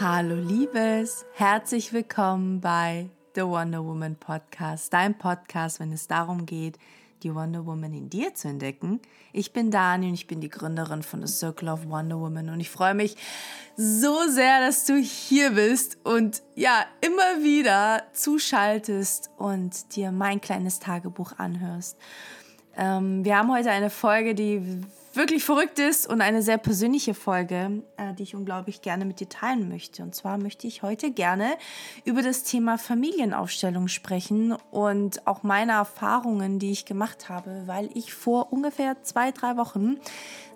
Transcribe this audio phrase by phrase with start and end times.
[0.00, 6.78] Hallo Liebes, herzlich willkommen bei The Wonder Woman Podcast, dein Podcast, wenn es darum geht,
[7.22, 9.00] die Wonder Woman in dir zu entdecken.
[9.34, 12.60] Ich bin Dani und ich bin die Gründerin von The Circle of Wonder Woman und
[12.60, 13.16] ich freue mich
[13.76, 20.78] so sehr, dass du hier bist und ja, immer wieder zuschaltest und dir mein kleines
[20.78, 21.98] Tagebuch anhörst.
[22.78, 24.80] Ähm, wir haben heute eine Folge, die
[25.14, 29.28] wirklich verrückt ist und eine sehr persönliche Folge, äh, die ich unglaublich gerne mit dir
[29.28, 30.02] teilen möchte.
[30.02, 31.54] Und zwar möchte ich heute gerne
[32.04, 38.14] über das Thema Familienaufstellung sprechen und auch meine Erfahrungen, die ich gemacht habe, weil ich
[38.14, 39.96] vor ungefähr zwei, drei Wochen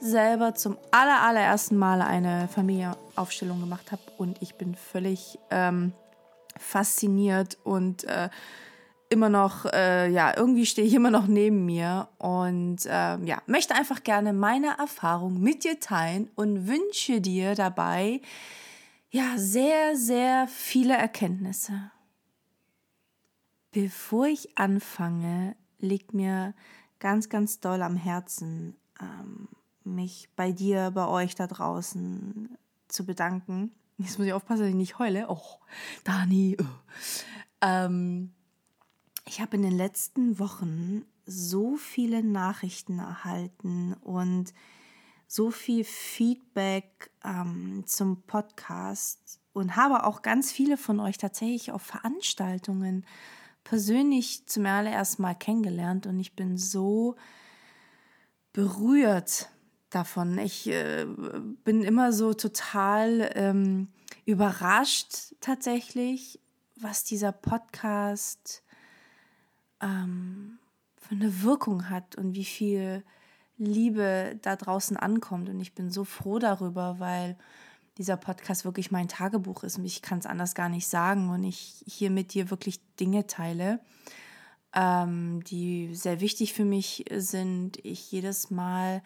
[0.00, 5.92] selber zum aller, allerersten Mal eine Familienaufstellung gemacht habe und ich bin völlig ähm,
[6.58, 8.28] fasziniert und äh,
[9.08, 13.74] immer noch, äh, ja, irgendwie stehe ich immer noch neben mir und äh, ja, möchte
[13.74, 18.20] einfach gerne meine Erfahrung mit dir teilen und wünsche dir dabei,
[19.10, 21.90] ja, sehr, sehr viele Erkenntnisse.
[23.72, 26.54] Bevor ich anfange, liegt mir
[26.98, 29.48] ganz, ganz doll am Herzen, ähm,
[29.84, 32.56] mich bei dir, bei euch da draußen
[32.88, 33.72] zu bedanken.
[33.98, 35.26] Jetzt muss ich aufpassen, dass ich nicht heule.
[35.28, 35.60] Oh,
[36.04, 36.56] Dani.
[36.60, 36.64] Oh.
[37.62, 38.32] Ähm,
[39.28, 44.54] ich habe in den letzten Wochen so viele Nachrichten erhalten und
[45.26, 51.82] so viel Feedback ähm, zum Podcast und habe auch ganz viele von euch tatsächlich auf
[51.82, 53.04] Veranstaltungen
[53.64, 57.16] persönlich zum allerersten Mal kennengelernt und ich bin so
[58.52, 59.50] berührt
[59.90, 60.38] davon.
[60.38, 61.06] Ich äh,
[61.64, 63.88] bin immer so total ähm,
[64.24, 66.38] überrascht tatsächlich,
[66.76, 68.62] was dieser Podcast
[69.80, 70.58] ähm,
[70.96, 73.04] für eine Wirkung hat und wie viel
[73.58, 75.48] Liebe da draußen ankommt.
[75.48, 77.36] Und ich bin so froh darüber, weil
[77.98, 81.44] dieser Podcast wirklich mein Tagebuch ist und ich kann es anders gar nicht sagen und
[81.44, 83.80] ich hier mit dir wirklich Dinge teile,
[84.74, 87.78] ähm, die sehr wichtig für mich sind.
[87.84, 89.02] Ich jedes Mal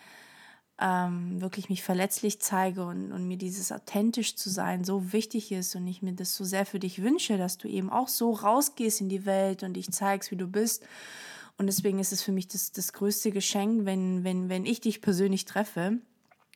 [0.81, 5.77] ähm, wirklich mich verletzlich zeige und, und mir dieses authentisch zu sein so wichtig ist
[5.77, 9.01] und ich mir das so sehr für dich wünsche, dass du eben auch so rausgehst
[9.01, 10.83] in die Welt und dich zeigst, wie du bist.
[11.59, 15.03] Und deswegen ist es für mich das, das größte Geschenk, wenn, wenn, wenn ich dich
[15.03, 15.99] persönlich treffe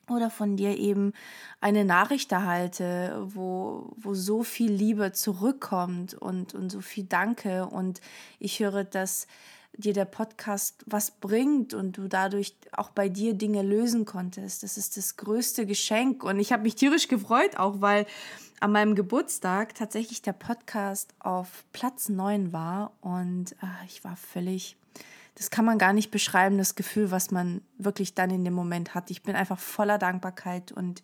[0.08, 1.12] oder von dir eben
[1.60, 7.66] eine Nachricht erhalte, wo, wo so viel Liebe zurückkommt und, und so viel Danke.
[7.66, 8.00] Und
[8.38, 9.26] ich höre, dass
[9.76, 14.62] dir der Podcast was bringt und du dadurch auch bei dir Dinge lösen konntest.
[14.62, 16.22] Das ist das größte Geschenk.
[16.22, 18.06] Und ich habe mich tierisch gefreut, auch weil
[18.60, 22.92] an meinem Geburtstag tatsächlich der Podcast auf Platz 9 war.
[23.00, 24.76] Und ach, ich war völlig,
[25.34, 28.94] das kann man gar nicht beschreiben, das Gefühl, was man wirklich dann in dem Moment
[28.94, 29.10] hat.
[29.10, 31.02] Ich bin einfach voller Dankbarkeit und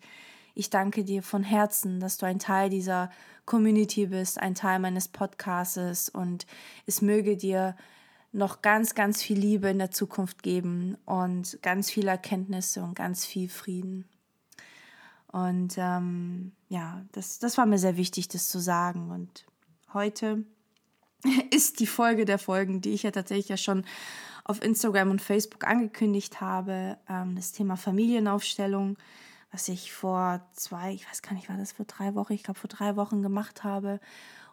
[0.53, 3.09] ich danke dir von Herzen, dass du ein Teil dieser
[3.45, 6.45] Community bist, ein Teil meines Podcastes und
[6.85, 7.75] es möge dir
[8.31, 13.25] noch ganz, ganz viel Liebe in der Zukunft geben und ganz viele Erkenntnisse und ganz
[13.25, 14.05] viel Frieden.
[15.27, 19.11] Und ähm, ja, das, das war mir sehr wichtig, das zu sagen.
[19.11, 19.45] Und
[19.93, 20.43] heute
[21.51, 23.85] ist die Folge der Folgen, die ich ja tatsächlich ja schon
[24.43, 28.97] auf Instagram und Facebook angekündigt habe, ähm, das Thema Familienaufstellung,
[29.51, 32.59] was ich vor zwei, ich weiß gar nicht, war das vor drei Wochen, ich glaube
[32.59, 33.99] vor drei Wochen gemacht habe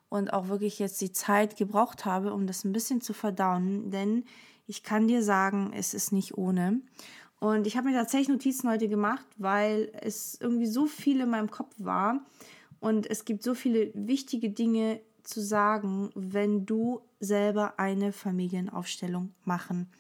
[0.09, 4.25] und auch wirklich jetzt die Zeit gebraucht habe, um das ein bisschen zu verdauen, denn
[4.67, 6.81] ich kann dir sagen, es ist nicht ohne.
[7.41, 11.51] Und ich habe mir tatsächlich Notizen heute gemacht, weil es irgendwie so viel in meinem
[11.51, 12.21] Kopf war
[12.81, 19.91] und es gibt so viele wichtige Dinge zu sagen, wenn du selber eine Familienaufstellung machen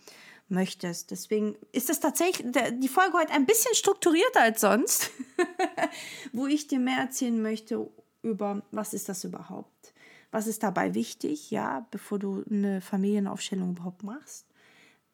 [0.49, 1.11] möchtest.
[1.11, 5.11] Deswegen ist das tatsächlich die Folge heute ein bisschen strukturierter als sonst,
[6.33, 7.91] wo ich dir mehr erzählen möchte
[8.23, 9.93] über, was ist das überhaupt?
[10.31, 14.47] Was ist dabei wichtig, ja, bevor du eine Familienaufstellung überhaupt machst?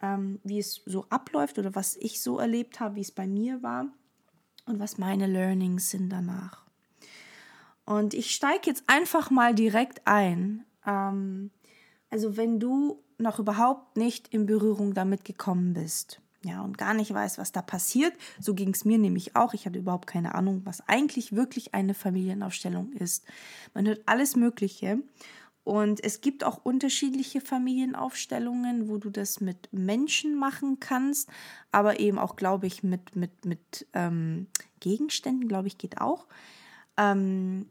[0.02, 3.62] Ähm, wie es so abläuft oder was ich so erlebt habe, wie es bei mir
[3.62, 3.86] war
[4.66, 6.64] und was meine Learnings sind danach.
[7.84, 10.64] Und ich steige jetzt einfach mal direkt ein.
[10.86, 11.50] Ähm,
[12.10, 17.12] also wenn du noch überhaupt nicht in Berührung damit gekommen bist, ja, und gar nicht
[17.12, 18.12] weiß, was da passiert.
[18.38, 19.54] So ging es mir nämlich auch.
[19.54, 23.24] Ich hatte überhaupt keine Ahnung, was eigentlich wirklich eine Familienaufstellung ist.
[23.72, 24.98] Man hört alles Mögliche.
[25.64, 31.30] Und es gibt auch unterschiedliche Familienaufstellungen, wo du das mit Menschen machen kannst,
[31.72, 34.48] aber eben auch, glaube ich, mit, mit, mit ähm,
[34.80, 36.26] Gegenständen, glaube ich, geht auch.
[36.98, 37.66] Ähm,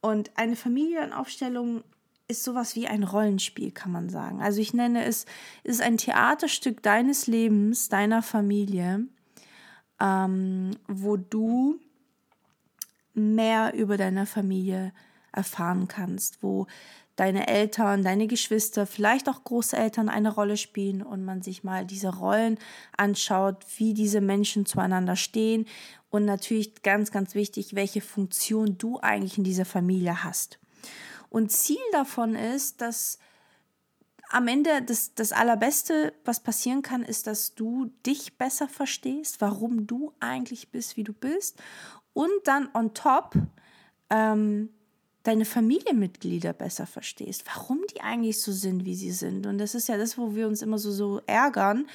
[0.00, 1.84] und eine Familienaufstellung
[2.28, 4.42] ist sowas wie ein Rollenspiel, kann man sagen.
[4.42, 5.24] Also ich nenne es,
[5.64, 9.06] es ist ein Theaterstück deines Lebens, deiner Familie,
[9.98, 11.80] ähm, wo du
[13.14, 14.92] mehr über deine Familie
[15.32, 16.66] erfahren kannst, wo
[17.16, 22.14] deine Eltern, deine Geschwister, vielleicht auch Großeltern eine Rolle spielen und man sich mal diese
[22.14, 22.58] Rollen
[22.96, 25.66] anschaut, wie diese Menschen zueinander stehen
[26.10, 30.60] und natürlich ganz, ganz wichtig, welche Funktion du eigentlich in dieser Familie hast.
[31.30, 33.18] Und Ziel davon ist, dass
[34.30, 39.86] am Ende das, das Allerbeste, was passieren kann, ist, dass du dich besser verstehst, warum
[39.86, 41.60] du eigentlich bist, wie du bist.
[42.12, 43.34] Und dann on top
[44.10, 44.70] ähm,
[45.22, 49.46] deine Familienmitglieder besser verstehst, warum die eigentlich so sind, wie sie sind.
[49.46, 51.86] Und das ist ja das, wo wir uns immer so, so ärgern,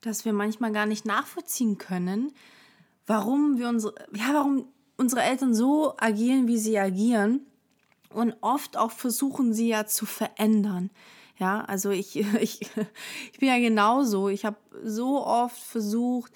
[0.00, 2.32] dass wir manchmal gar nicht nachvollziehen können,
[3.06, 4.66] warum wir unsere, ja, warum
[4.96, 7.46] unsere Eltern so agieren, wie sie agieren.
[8.14, 10.90] Und oft auch versuchen sie ja zu verändern.
[11.38, 12.60] Ja, also ich, ich,
[13.32, 14.28] ich bin ja genauso.
[14.28, 16.32] Ich habe so oft versucht,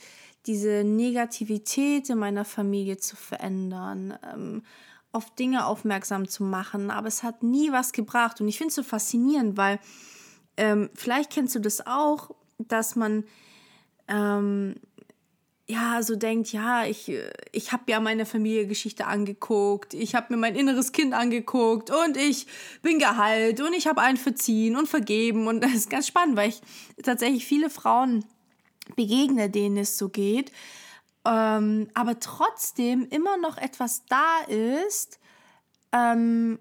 [0.46, 4.62] diese Negativität in meiner Familie zu verändern, ähm,
[5.12, 8.40] auf Dinge aufmerksam zu machen, aber es hat nie was gebracht.
[8.40, 9.80] Und ich finde es so faszinierend, weil
[10.56, 13.24] ähm, vielleicht kennst du das auch, dass man
[14.08, 14.76] ähm,
[15.68, 17.12] ja, so denkt, ja, ich,
[17.50, 22.46] ich habe ja meine Familiengeschichte angeguckt, ich habe mir mein inneres Kind angeguckt und ich
[22.82, 26.50] bin geheilt und ich habe einen verziehen und vergeben und das ist ganz spannend, weil
[26.50, 26.60] ich
[27.02, 28.24] tatsächlich viele Frauen
[28.94, 30.52] begegne, denen es so geht,
[31.24, 35.18] ähm, aber trotzdem immer noch etwas da ist,
[35.90, 36.60] ähm,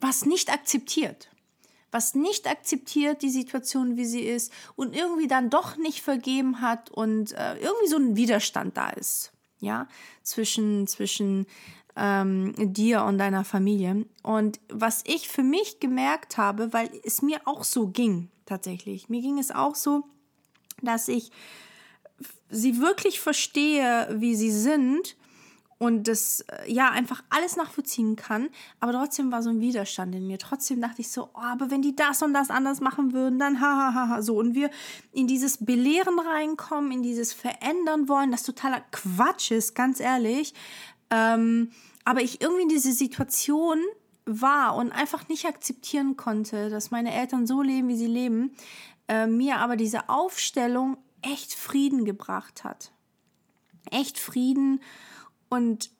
[0.00, 1.30] was nicht akzeptiert
[1.94, 6.90] was nicht akzeptiert, die Situation, wie sie ist, und irgendwie dann doch nicht vergeben hat
[6.90, 9.86] und äh, irgendwie so ein Widerstand da ist, ja,
[10.24, 11.46] zwischen, zwischen
[11.94, 14.06] ähm, dir und deiner Familie.
[14.24, 19.20] Und was ich für mich gemerkt habe, weil es mir auch so ging, tatsächlich, mir
[19.20, 20.02] ging es auch so,
[20.82, 21.30] dass ich
[22.50, 25.16] sie wirklich verstehe, wie sie sind
[25.84, 28.48] und das äh, ja einfach alles nachvollziehen kann,
[28.80, 30.38] aber trotzdem war so ein Widerstand in mir.
[30.38, 33.60] Trotzdem dachte ich so, oh, aber wenn die das und das anders machen würden, dann
[33.60, 34.70] ha ha ha so und wir
[35.12, 40.54] in dieses Belehren reinkommen, in dieses Verändern wollen, das totaler Quatsch ist, ganz ehrlich.
[41.10, 41.70] Ähm,
[42.04, 43.78] aber ich irgendwie in diese Situation
[44.26, 48.54] war und einfach nicht akzeptieren konnte, dass meine Eltern so leben, wie sie leben,
[49.08, 52.90] äh, mir aber diese Aufstellung echt Frieden gebracht hat.
[53.90, 54.80] Echt Frieden
[55.54, 55.90] und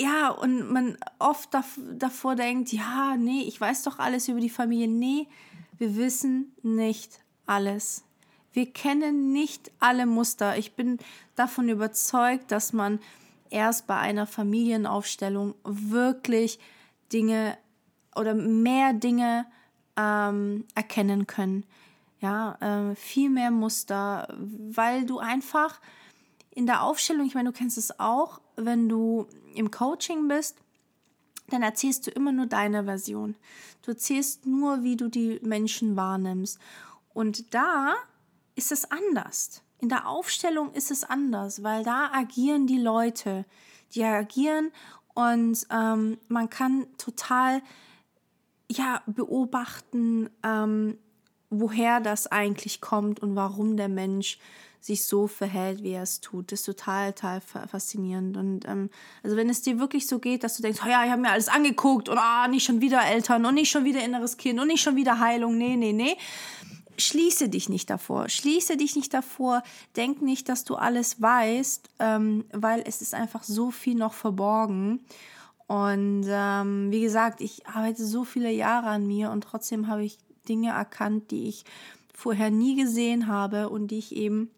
[0.00, 1.50] ja, und man oft
[1.98, 4.86] davor denkt, ja, nee, ich weiß doch alles über die Familie.
[4.86, 5.26] Nee,
[5.76, 8.04] wir wissen nicht alles.
[8.52, 10.56] Wir kennen nicht alle Muster.
[10.56, 10.98] Ich bin
[11.34, 13.00] davon überzeugt, dass man
[13.50, 16.60] erst bei einer Familienaufstellung wirklich
[17.12, 17.58] Dinge
[18.14, 19.46] oder mehr Dinge
[19.96, 21.64] ähm, erkennen können.
[22.20, 25.80] Ja, äh, viel mehr Muster, weil du einfach
[26.58, 30.56] in der Aufstellung, ich meine, du kennst es auch, wenn du im Coaching bist,
[31.50, 33.36] dann erzählst du immer nur deine Version.
[33.82, 36.58] Du erzählst nur, wie du die Menschen wahrnimmst.
[37.14, 37.94] Und da
[38.56, 39.62] ist es anders.
[39.78, 43.44] In der Aufstellung ist es anders, weil da agieren die Leute.
[43.94, 44.72] Die agieren
[45.14, 47.62] und ähm, man kann total
[48.68, 50.98] ja, beobachten, ähm,
[51.50, 54.40] woher das eigentlich kommt und warum der Mensch
[54.80, 56.52] sich so verhält, wie er es tut.
[56.52, 58.36] Das ist total, total faszinierend.
[58.36, 58.90] Und ähm,
[59.22, 61.30] also wenn es dir wirklich so geht, dass du denkst, oh ja, ich habe mir
[61.30, 64.68] alles angeguckt und ah, nicht schon wieder Eltern und nicht schon wieder inneres Kind und
[64.68, 66.16] nicht schon wieder Heilung, nee, nee, nee.
[66.96, 68.28] Schließe dich nicht davor.
[68.28, 69.62] Schließe dich nicht davor.
[69.96, 75.00] Denk nicht, dass du alles weißt, ähm, weil es ist einfach so viel noch verborgen.
[75.68, 80.18] Und ähm, wie gesagt, ich arbeite so viele Jahre an mir und trotzdem habe ich
[80.48, 81.64] Dinge erkannt, die ich
[82.14, 84.50] vorher nie gesehen habe und die ich eben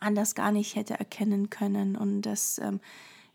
[0.00, 1.96] anders gar nicht hätte erkennen können.
[1.96, 2.80] Und das ähm,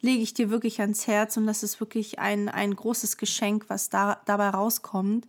[0.01, 3.89] lege ich dir wirklich ans Herz und das ist wirklich ein, ein großes Geschenk, was
[3.89, 5.25] da, dabei rauskommt,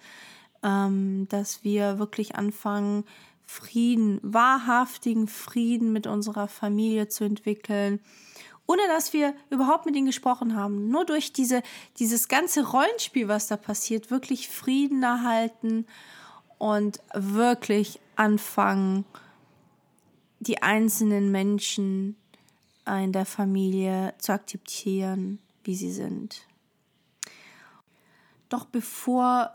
[0.63, 3.05] ähm, dass wir wirklich anfangen,
[3.47, 8.01] Frieden, wahrhaftigen Frieden mit unserer Familie zu entwickeln,
[8.67, 10.89] ohne dass wir überhaupt mit ihnen gesprochen haben.
[10.89, 11.63] Nur durch diese,
[11.99, 15.87] dieses ganze Rollenspiel, was da passiert, wirklich Frieden erhalten
[16.59, 19.05] und wirklich anfangen,
[20.47, 22.17] die einzelnen Menschen
[22.87, 26.43] in der Familie zu akzeptieren, wie sie sind.
[28.51, 29.51] Doch bevor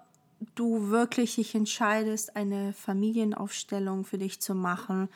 [0.56, 5.10] du wirklich dich entscheidest, eine Familienaufstellung für dich zu machen,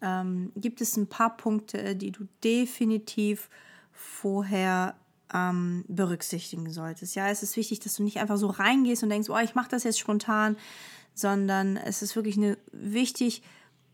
[0.00, 3.48] ähm, gibt es ein paar Punkte, die du definitiv
[3.92, 4.94] vorher
[5.32, 7.14] ähm, berücksichtigen solltest.
[7.14, 9.70] Ja, es ist wichtig, dass du nicht einfach so reingehst und denkst, oh, ich mache
[9.70, 10.56] das jetzt spontan,
[11.14, 13.42] sondern es ist wirklich eine wichtig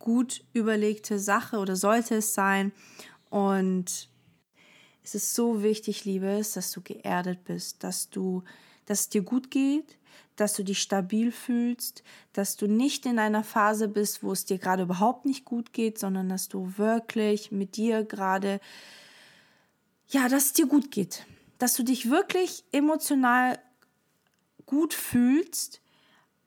[0.01, 2.73] gut überlegte Sache oder sollte es sein.
[3.29, 4.09] Und
[5.03, 8.43] Es ist so wichtig, Liebes, dass du geerdet bist, dass du,
[8.87, 9.97] dass es dir gut geht,
[10.37, 12.03] dass du dich stabil fühlst,
[12.33, 15.99] dass du nicht in einer Phase bist, wo es dir gerade überhaupt nicht gut geht,
[15.99, 18.61] sondern dass du wirklich mit dir gerade,
[20.09, 21.27] ja, dass es dir gut geht,
[21.59, 23.59] dass du dich wirklich emotional
[24.67, 25.81] gut fühlst,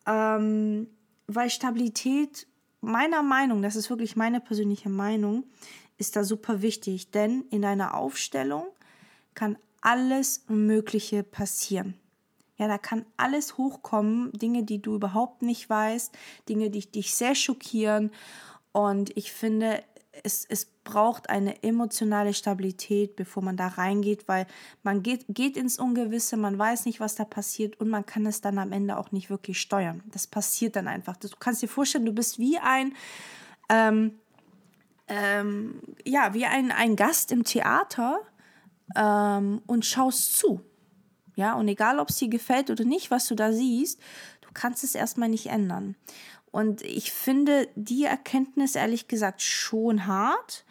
[0.08, 0.88] ähm,
[1.28, 2.48] weil Stabilität
[2.84, 5.46] meiner Meinung, das ist wirklich meine persönliche Meinung,
[5.98, 8.66] ist da super wichtig, denn in einer Aufstellung
[9.34, 11.96] kann alles Mögliche passieren.
[12.58, 16.14] Ja, da kann alles hochkommen, Dinge, die du überhaupt nicht weißt,
[16.48, 18.12] Dinge, die dich sehr schockieren.
[18.72, 19.84] Und ich finde,
[20.22, 24.46] es, es braucht eine emotionale Stabilität, bevor man da reingeht, weil
[24.84, 28.42] man geht, geht ins Ungewisse, man weiß nicht, was da passiert und man kann es
[28.42, 30.04] dann am Ende auch nicht wirklich steuern.
[30.12, 31.18] Das passiert dann einfach.
[31.18, 32.94] Du kannst dir vorstellen, du bist wie ein,
[33.70, 34.20] ähm,
[35.08, 38.20] ähm, ja, wie ein, ein Gast im Theater
[38.96, 40.62] ähm, und schaust zu.
[41.36, 44.00] Ja, und egal, ob es dir gefällt oder nicht, was du da siehst,
[44.42, 45.96] du kannst es erstmal nicht ändern.
[46.54, 50.66] Und ich finde die Erkenntnis ehrlich gesagt schon hart.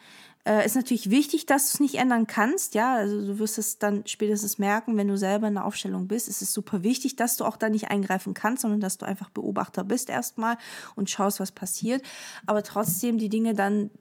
[0.45, 2.73] Äh, ist natürlich wichtig, dass du es nicht ändern kannst.
[2.73, 6.29] Ja, also du wirst es dann spätestens merken, wenn du selber in der Aufstellung bist.
[6.29, 9.29] Es ist super wichtig, dass du auch da nicht eingreifen kannst, sondern dass du einfach
[9.29, 10.57] Beobachter bist erstmal
[10.95, 12.01] und schaust, was passiert.
[12.45, 13.91] Aber trotzdem die Dinge dann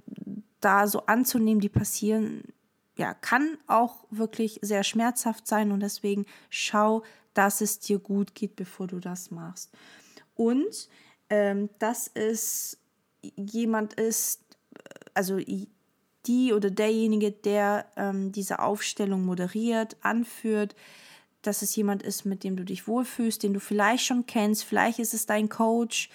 [0.61, 2.45] da so anzunehmen, die passieren,
[2.97, 7.03] ja, kann auch wirklich sehr schmerzhaft sein und deswegen schau,
[7.35, 9.73] dass es dir gut geht, bevor du das machst.
[10.37, 10.89] Und
[11.33, 12.77] ähm, dass es
[13.37, 14.43] jemand ist,
[15.15, 15.39] also
[16.27, 20.77] die oder derjenige, der ähm, diese Aufstellung moderiert, anführt,
[21.41, 24.99] dass es jemand ist, mit dem du dich wohlfühlst, den du vielleicht schon kennst, vielleicht
[24.99, 26.11] ist es dein Coach,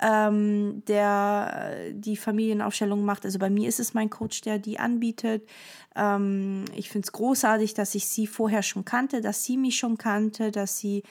[0.00, 3.26] ähm, der die Familienaufstellung macht.
[3.26, 5.46] Also bei mir ist es mein Coach, der die anbietet.
[5.94, 9.98] Ähm, ich finde es großartig, dass ich sie vorher schon kannte, dass sie mich schon
[9.98, 11.02] kannte, dass sie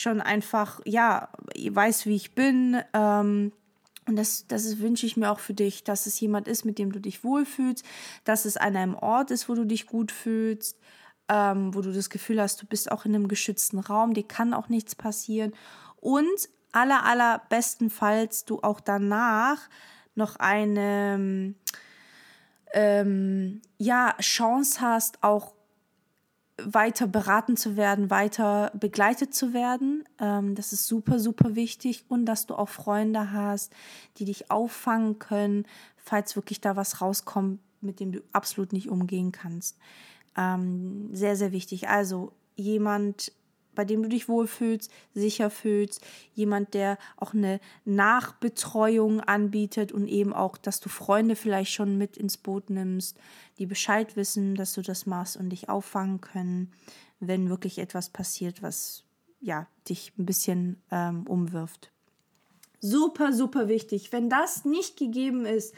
[0.00, 2.80] schon einfach, ja, weiß, wie ich bin.
[2.94, 3.52] Ähm,
[4.06, 6.90] und das, das wünsche ich mir auch für dich, dass es jemand ist, mit dem
[6.90, 7.84] du dich wohlfühlst,
[8.24, 10.78] dass es an einem Ort ist, wo du dich gut fühlst,
[11.28, 14.54] ähm, wo du das Gefühl hast, du bist auch in einem geschützten Raum, dir kann
[14.54, 15.52] auch nichts passieren.
[15.96, 19.68] Und aller, aller bestenfalls du auch danach
[20.14, 21.54] noch eine
[22.72, 25.52] ähm, ja, Chance hast, auch
[26.64, 30.04] weiter beraten zu werden, weiter begleitet zu werden.
[30.18, 33.72] Ähm, das ist super, super wichtig und dass du auch Freunde hast,
[34.18, 39.32] die dich auffangen können, falls wirklich da was rauskommt, mit dem du absolut nicht umgehen
[39.32, 39.78] kannst.
[40.36, 41.88] Ähm, sehr, sehr wichtig.
[41.88, 43.32] Also jemand,
[43.80, 50.34] bei dem du dich wohlfühlst, sicher fühlst, jemand, der auch eine Nachbetreuung anbietet und eben
[50.34, 53.18] auch, dass du Freunde vielleicht schon mit ins Boot nimmst,
[53.56, 56.70] die Bescheid wissen, dass du das machst und dich auffangen können,
[57.20, 59.04] wenn wirklich etwas passiert, was
[59.40, 61.90] ja dich ein bisschen ähm, umwirft.
[62.80, 64.12] Super, super wichtig.
[64.12, 65.74] Wenn das nicht gegeben ist,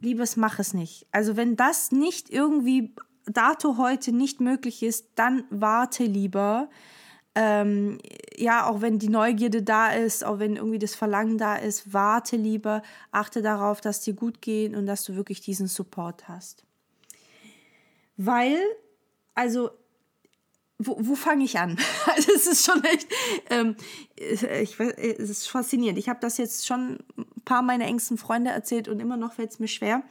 [0.00, 1.06] liebes, mach es nicht.
[1.12, 2.94] Also wenn das nicht irgendwie
[3.26, 6.68] dato heute nicht möglich ist, dann warte lieber.
[7.34, 7.98] Ähm,
[8.36, 12.36] ja, auch wenn die Neugierde da ist, auch wenn irgendwie das Verlangen da ist, warte
[12.36, 16.64] lieber, achte darauf, dass dir gut geht und dass du wirklich diesen Support hast.
[18.16, 18.58] Weil,
[19.34, 19.70] also,
[20.78, 21.78] wo, wo fange ich an?
[22.06, 23.08] Also, es ist schon echt,
[23.48, 23.76] ähm,
[24.16, 25.98] ich, es ist faszinierend.
[25.98, 29.52] Ich habe das jetzt schon ein paar meiner engsten Freunde erzählt und immer noch fällt
[29.52, 30.02] es mir schwer,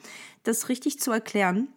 [0.43, 1.67] das richtig zu erklären.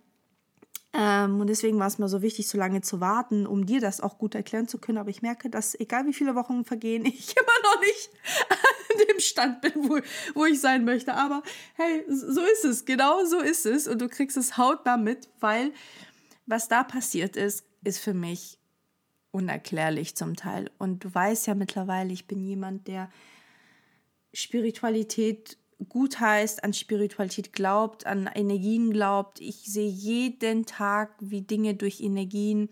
[0.97, 4.01] Ähm, und deswegen war es mir so wichtig, so lange zu warten, um dir das
[4.01, 4.99] auch gut erklären zu können.
[4.99, 8.11] Aber ich merke, dass egal wie viele Wochen vergehen, ich immer noch nicht
[8.49, 9.99] an dem Stand bin, wo,
[10.35, 11.15] wo ich sein möchte.
[11.15, 11.43] Aber
[11.75, 13.89] hey, so ist es, genau so ist es.
[13.89, 15.73] Und du kriegst es hautnah mit, weil
[16.47, 18.61] was da passiert ist, ist für mich
[19.33, 20.71] unerklärlich zum Teil.
[20.79, 23.11] Und du weißt ja mittlerweile, ich bin jemand, der
[24.33, 29.41] Spiritualität gut heißt, an Spiritualität glaubt, an Energien glaubt.
[29.41, 32.69] Ich sehe jeden Tag, wie Dinge durch Energien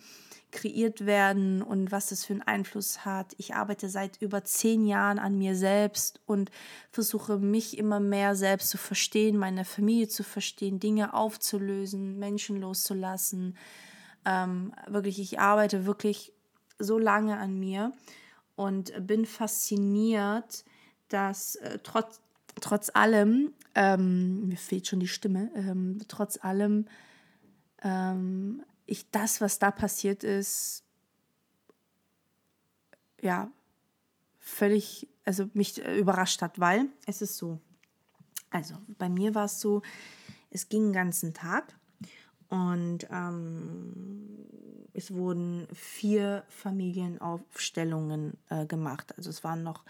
[0.52, 3.34] kreiert werden und was das für einen Einfluss hat.
[3.38, 6.50] Ich arbeite seit über zehn Jahren an mir selbst und
[6.90, 13.56] versuche mich immer mehr selbst zu verstehen, meine Familie zu verstehen, Dinge aufzulösen, Menschen loszulassen.
[14.24, 16.32] Ähm, wirklich, ich arbeite wirklich
[16.78, 17.92] so lange an mir
[18.54, 20.64] und bin fasziniert,
[21.08, 22.20] dass äh, trotz
[22.60, 26.86] trotz allem, ähm, mir fehlt schon die Stimme, ähm, trotz allem,
[27.82, 30.84] ähm, ich das, was da passiert ist,
[33.20, 33.50] ja,
[34.40, 37.60] völlig, also mich äh, überrascht hat, weil es ist so.
[38.50, 39.82] Also bei mir war es so,
[40.50, 41.74] es ging den ganzen Tag
[42.52, 44.44] Und ähm,
[44.92, 49.16] es wurden vier Familienaufstellungen äh, gemacht.
[49.16, 49.84] Also es waren noch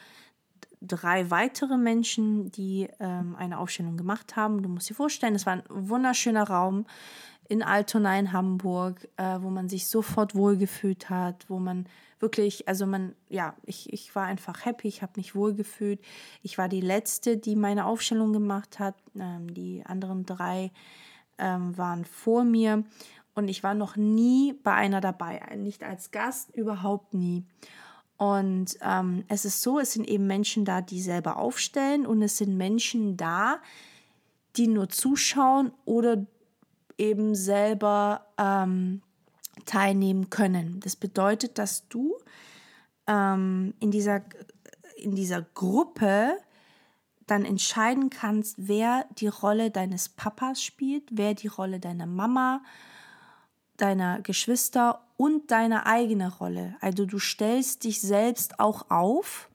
[0.87, 4.62] drei weitere Menschen, die ähm, eine Aufstellung gemacht haben.
[4.62, 6.87] Du musst dir vorstellen, es war ein wunderschöner Raum
[7.49, 11.87] in Altona in Hamburg, äh, wo man sich sofort wohlgefühlt hat, wo man
[12.19, 16.01] wirklich, also man, ja, ich, ich war einfach happy, ich habe mich wohlgefühlt.
[16.43, 18.95] Ich war die Letzte, die meine Aufstellung gemacht hat.
[19.19, 20.71] Ähm, die anderen drei
[21.39, 22.85] ähm, waren vor mir
[23.35, 27.45] und ich war noch nie bei einer dabei, nicht als Gast, überhaupt nie.
[28.23, 32.37] Und ähm, es ist so, es sind eben Menschen da, die selber aufstellen und es
[32.38, 33.59] sind Menschen da,
[34.55, 36.25] die nur zuschauen oder
[36.99, 39.02] eben selber ähm,
[39.67, 40.79] teilnehmen können.
[40.85, 42.17] Das bedeutet, dass du
[43.09, 44.23] ähm, in, dieser,
[44.99, 46.37] in dieser Gruppe
[47.26, 53.01] dann entscheiden kannst, wer die Rolle deines Papas spielt, wer die Rolle deiner Mama spielt
[53.83, 56.77] deiner Geschwister und deine eigene Rolle.
[56.81, 59.51] Also du stellst dich selbst auch auf.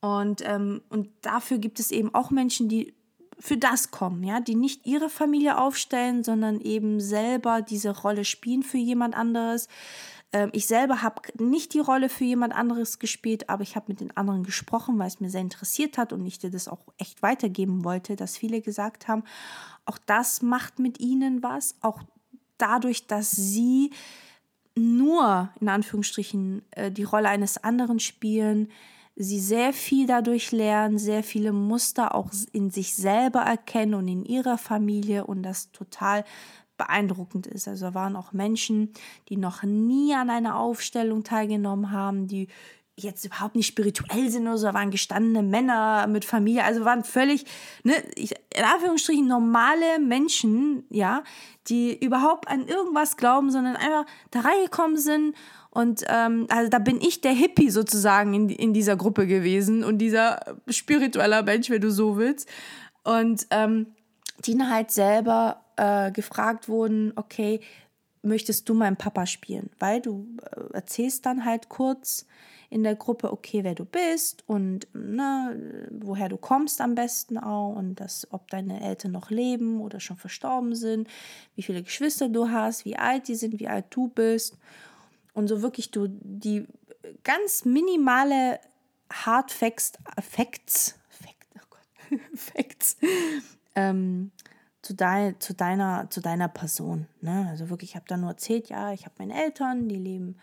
[0.00, 2.94] Und, ähm, und dafür gibt es eben auch Menschen, die
[3.38, 8.62] für das kommen, ja, die nicht ihre Familie aufstellen, sondern eben selber diese Rolle spielen
[8.62, 9.66] für jemand anderes.
[10.32, 14.00] Ähm, ich selber habe nicht die Rolle für jemand anderes gespielt, aber ich habe mit
[14.00, 17.22] den anderen gesprochen, weil es mir sehr interessiert hat und ich dir das auch echt
[17.22, 19.24] weitergeben wollte, dass viele gesagt haben,
[19.86, 22.02] auch das macht mit ihnen was, auch
[22.60, 23.90] dadurch, dass sie
[24.76, 28.68] nur in Anführungsstrichen äh, die Rolle eines anderen spielen,
[29.16, 34.24] sie sehr viel dadurch lernen, sehr viele Muster auch in sich selber erkennen und in
[34.24, 36.24] ihrer Familie und das total
[36.78, 37.68] beeindruckend ist.
[37.68, 38.92] Also waren auch Menschen,
[39.28, 42.48] die noch nie an einer Aufstellung teilgenommen haben, die
[43.02, 47.44] jetzt überhaupt nicht spirituell sind oder so, waren gestandene Männer mit Familie, also waren völlig,
[47.82, 51.22] ne, in Anführungsstrichen normale Menschen, ja,
[51.68, 55.34] die überhaupt an irgendwas glauben, sondern einfach da reingekommen sind
[55.70, 59.98] und ähm, also da bin ich der Hippie sozusagen in, in dieser Gruppe gewesen und
[59.98, 62.48] dieser spiritueller Mensch, wenn du so willst.
[63.04, 63.94] Und ähm,
[64.44, 67.60] die halt selber äh, gefragt wurden, okay,
[68.22, 69.70] möchtest du meinen Papa spielen?
[69.78, 72.26] Weil du äh, erzählst dann halt kurz,
[72.70, 77.74] in der Gruppe, okay, wer du bist und ne, woher du kommst am besten auch
[77.74, 81.08] und das, ob deine Eltern noch leben oder schon verstorben sind,
[81.56, 84.56] wie viele Geschwister du hast, wie alt die sind, wie alt du bist
[85.34, 86.64] und so wirklich du die
[87.24, 88.60] ganz minimale
[89.12, 92.96] Hard Facts, Facts, Fact, oh Facts,
[93.74, 94.30] ähm,
[94.80, 97.08] zu, dein, zu, deiner, zu deiner Person.
[97.20, 97.48] Ne?
[97.50, 100.36] Also wirklich, ich habe da nur erzählt, ja, ich habe meine Eltern, die leben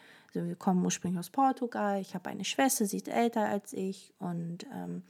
[0.46, 2.00] wir kommen ursprünglich aus Portugal.
[2.02, 4.14] Ich habe eine Schwester, sie ist älter als ich.
[4.20, 5.04] Und ähm,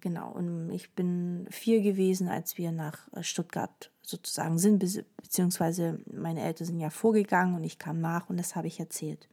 [0.00, 4.78] genau, und ich bin vier gewesen, als wir nach äh, Stuttgart sozusagen sind,
[5.16, 9.28] beziehungsweise meine Eltern sind ja vorgegangen und ich kam nach und das habe ich erzählt.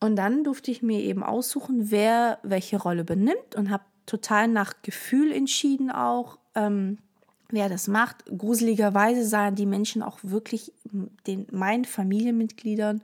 [0.00, 4.74] Und dann durfte ich mir eben aussuchen, wer welche Rolle benimmt und habe total nach
[4.82, 6.98] Gefühl entschieden auch, ähm,
[7.50, 8.24] wer das macht.
[8.26, 10.72] Gruseligerweise sahen die Menschen auch wirklich
[11.26, 13.02] den, meinen Familienmitgliedern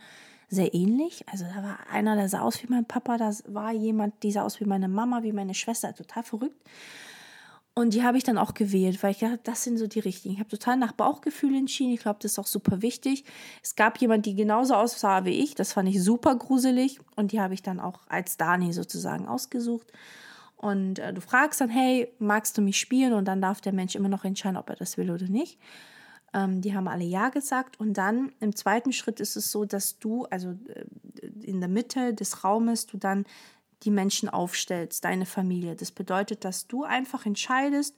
[0.54, 1.24] sehr ähnlich.
[1.30, 4.42] Also da war einer, der sah aus wie mein Papa, da war jemand, die sah
[4.42, 6.60] aus wie meine Mama, wie meine Schwester, total verrückt.
[7.76, 10.34] Und die habe ich dann auch gewählt, weil ich dachte, das sind so die richtigen.
[10.34, 11.92] Ich habe total nach Bauchgefühl entschieden.
[11.92, 13.24] Ich glaube, das ist auch super wichtig.
[13.64, 15.56] Es gab jemand, die genauso aussah wie ich.
[15.56, 17.00] Das fand ich super gruselig.
[17.16, 19.88] Und die habe ich dann auch als Dani sozusagen ausgesucht.
[20.56, 23.12] Und äh, du fragst dann, hey, magst du mich spielen?
[23.12, 25.58] Und dann darf der Mensch immer noch entscheiden, ob er das will oder nicht.
[26.34, 27.80] Ähm, die haben alle Ja gesagt.
[27.80, 32.12] Und dann im zweiten Schritt ist es so, dass du, also äh, in der Mitte
[32.12, 33.24] des Raumes, du dann
[33.84, 35.76] die Menschen aufstellst, deine Familie.
[35.76, 37.96] Das bedeutet, dass du einfach entscheidest,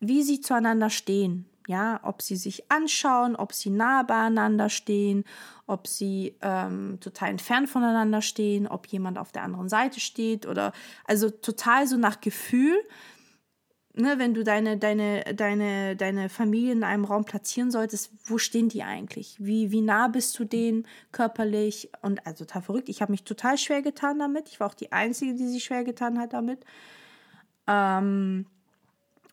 [0.00, 1.46] wie sie zueinander stehen.
[1.66, 5.24] Ja, ob sie sich anschauen, ob sie nah beieinander stehen,
[5.66, 10.72] ob sie ähm, total entfernt voneinander stehen, ob jemand auf der anderen Seite steht oder
[11.04, 12.74] also total so nach Gefühl
[13.98, 18.68] ne, wenn du deine, deine, deine, deine Familie in einem Raum platzieren solltest, wo stehen
[18.68, 19.36] die eigentlich?
[19.38, 21.90] Wie, wie nah bist du denen körperlich?
[22.02, 22.88] Und also total verrückt.
[22.88, 24.48] Ich habe mich total schwer getan damit.
[24.48, 26.64] Ich war auch die Einzige, die sich schwer getan hat damit.
[27.66, 28.46] Ähm,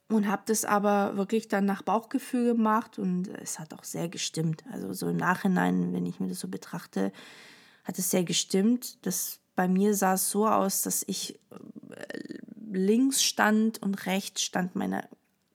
[0.09, 4.63] und habe das aber wirklich dann nach Bauchgefühl gemacht und es hat auch sehr gestimmt.
[4.71, 7.11] Also so im Nachhinein, wenn ich mir das so betrachte,
[7.83, 9.03] hat es sehr gestimmt.
[9.05, 11.39] Das bei mir sah es so aus, dass ich
[12.75, 15.07] links stand und rechts stand meine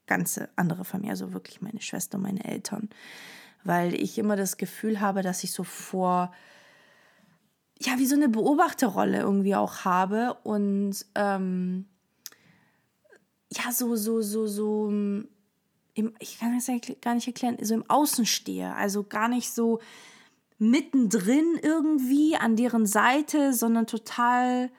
[0.07, 2.91] ganze andere Familie, also wirklich meine Schwester und meine Eltern.
[3.63, 6.33] Weil ich immer das Gefühl habe, dass ich so vor,
[7.79, 11.87] ja, wie so eine Beobachterrolle irgendwie auch habe und ähm,
[13.53, 16.67] ja, so, so, so, so im, ich kann das
[17.01, 18.75] gar nicht erklären, so im Außen stehe.
[18.75, 19.81] Also gar nicht so
[20.59, 24.71] mittendrin irgendwie an deren Seite, sondern total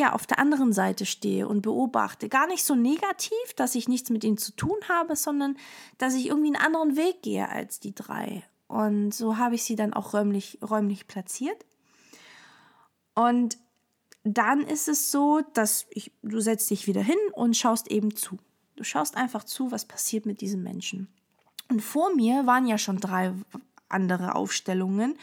[0.00, 2.28] ja auf der anderen Seite stehe und beobachte.
[2.28, 5.56] Gar nicht so negativ, dass ich nichts mit ihnen zu tun habe, sondern
[5.98, 8.42] dass ich irgendwie einen anderen Weg gehe als die drei.
[8.66, 11.64] Und so habe ich sie dann auch räumlich, räumlich platziert.
[13.14, 13.58] Und
[14.22, 18.38] dann ist es so, dass ich, du setzt dich wieder hin und schaust eben zu.
[18.76, 21.08] Du schaust einfach zu, was passiert mit diesen Menschen.
[21.68, 23.32] Und vor mir waren ja schon drei
[23.88, 25.16] andere Aufstellungen.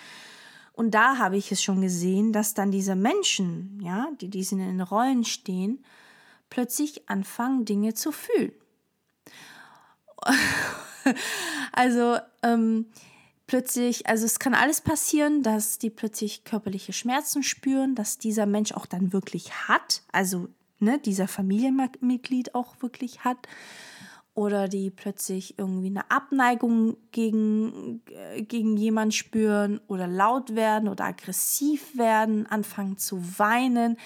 [0.77, 4.79] Und da habe ich es schon gesehen, dass dann diese Menschen, ja, die diesen in
[4.79, 5.83] Rollen stehen,
[6.51, 8.51] plötzlich anfangen, Dinge zu fühlen.
[11.71, 12.85] also ähm,
[13.47, 18.71] plötzlich, also es kann alles passieren, dass die plötzlich körperliche Schmerzen spüren, dass dieser Mensch
[18.71, 23.47] auch dann wirklich hat, also ne, dieser Familienmitglied auch wirklich hat
[24.37, 31.05] oder die plötzlich irgendwie eine Abneigung gegen, äh, gegen jemanden spüren oder laut werden oder
[31.05, 33.97] aggressiv werden, anfangen zu weinen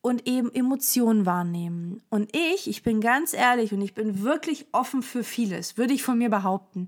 [0.00, 2.00] und eben Emotionen wahrnehmen.
[2.08, 6.02] Und ich, ich bin ganz ehrlich und ich bin wirklich offen für vieles, würde ich
[6.02, 6.86] von mir behaupten.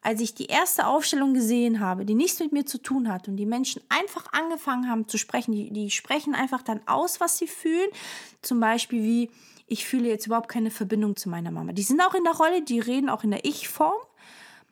[0.00, 3.36] Als ich die erste Aufstellung gesehen habe, die nichts mit mir zu tun hat und
[3.36, 7.48] die Menschen einfach angefangen haben zu sprechen, die, die sprechen einfach dann aus, was sie
[7.48, 7.90] fühlen.
[8.40, 9.30] Zum Beispiel wie,
[9.66, 11.72] ich fühle jetzt überhaupt keine Verbindung zu meiner Mama.
[11.72, 13.94] Die sind auch in der Rolle, die reden auch in der Ich-Form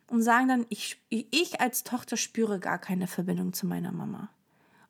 [0.08, 4.28] und sagen dann, ich, ich als Tochter spüre gar keine Verbindung zu meiner Mama.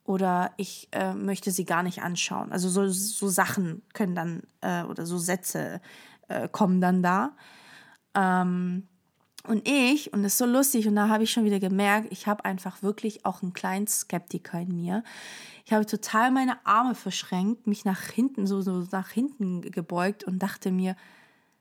[0.04, 2.52] Oder ich äh, möchte sie gar nicht anschauen.
[2.52, 5.80] Also so, so Sachen können dann, äh, oder so Sätze
[6.28, 7.34] äh, kommen dann da.
[8.14, 8.86] Ähm,
[9.46, 12.26] und ich, und das ist so lustig, und da habe ich schon wieder gemerkt, ich
[12.26, 15.04] habe einfach wirklich auch einen kleinen Skeptiker in mir.
[15.66, 20.38] Ich habe total meine Arme verschränkt, mich nach hinten, so, so nach hinten gebeugt und
[20.38, 20.96] dachte mir,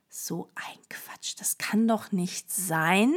[0.10, 3.14] so ein Quatsch, das kann doch nicht sein.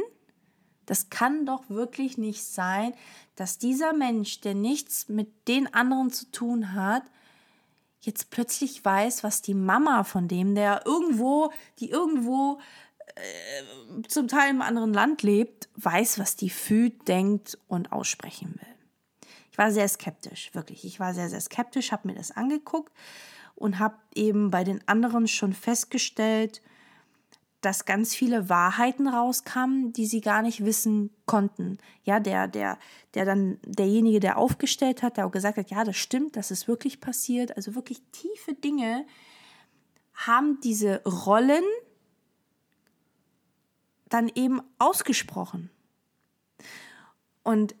[0.85, 2.93] Das kann doch wirklich nicht sein,
[3.35, 7.03] dass dieser Mensch, der nichts mit den anderen zu tun hat,
[7.99, 12.59] jetzt plötzlich weiß, was die Mama von dem, der irgendwo, die irgendwo
[14.07, 19.31] zum Teil im anderen Land lebt, weiß, was die fühlt, denkt und aussprechen will.
[19.51, 20.85] Ich war sehr skeptisch, wirklich.
[20.85, 22.93] Ich war sehr, sehr skeptisch, habe mir das angeguckt
[23.55, 26.61] und habe eben bei den anderen schon festgestellt,
[27.61, 31.79] dass ganz viele Wahrheiten rauskamen, die sie gar nicht wissen konnten.
[32.03, 32.77] Ja, der, der,
[33.15, 36.67] der dann, derjenige, der aufgestellt hat, der auch gesagt hat, ja, das stimmt, das ist
[36.67, 37.57] wirklich passiert.
[37.57, 39.05] Also wirklich tiefe Dinge
[40.13, 41.63] haben diese Rollen
[44.09, 45.69] dann eben ausgesprochen.
[47.43, 47.75] Und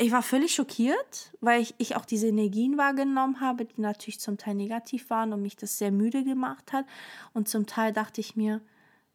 [0.00, 4.38] ich war völlig schockiert, weil ich, ich auch diese Energien wahrgenommen habe, die natürlich zum
[4.38, 6.86] Teil negativ waren und mich das sehr müde gemacht hat.
[7.32, 8.60] Und zum Teil dachte ich mir,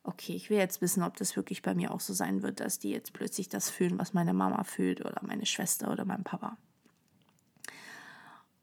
[0.03, 2.79] okay, ich will jetzt wissen, ob das wirklich bei mir auch so sein wird, dass
[2.79, 6.57] die jetzt plötzlich das fühlen, was meine Mama fühlt oder meine Schwester oder mein Papa.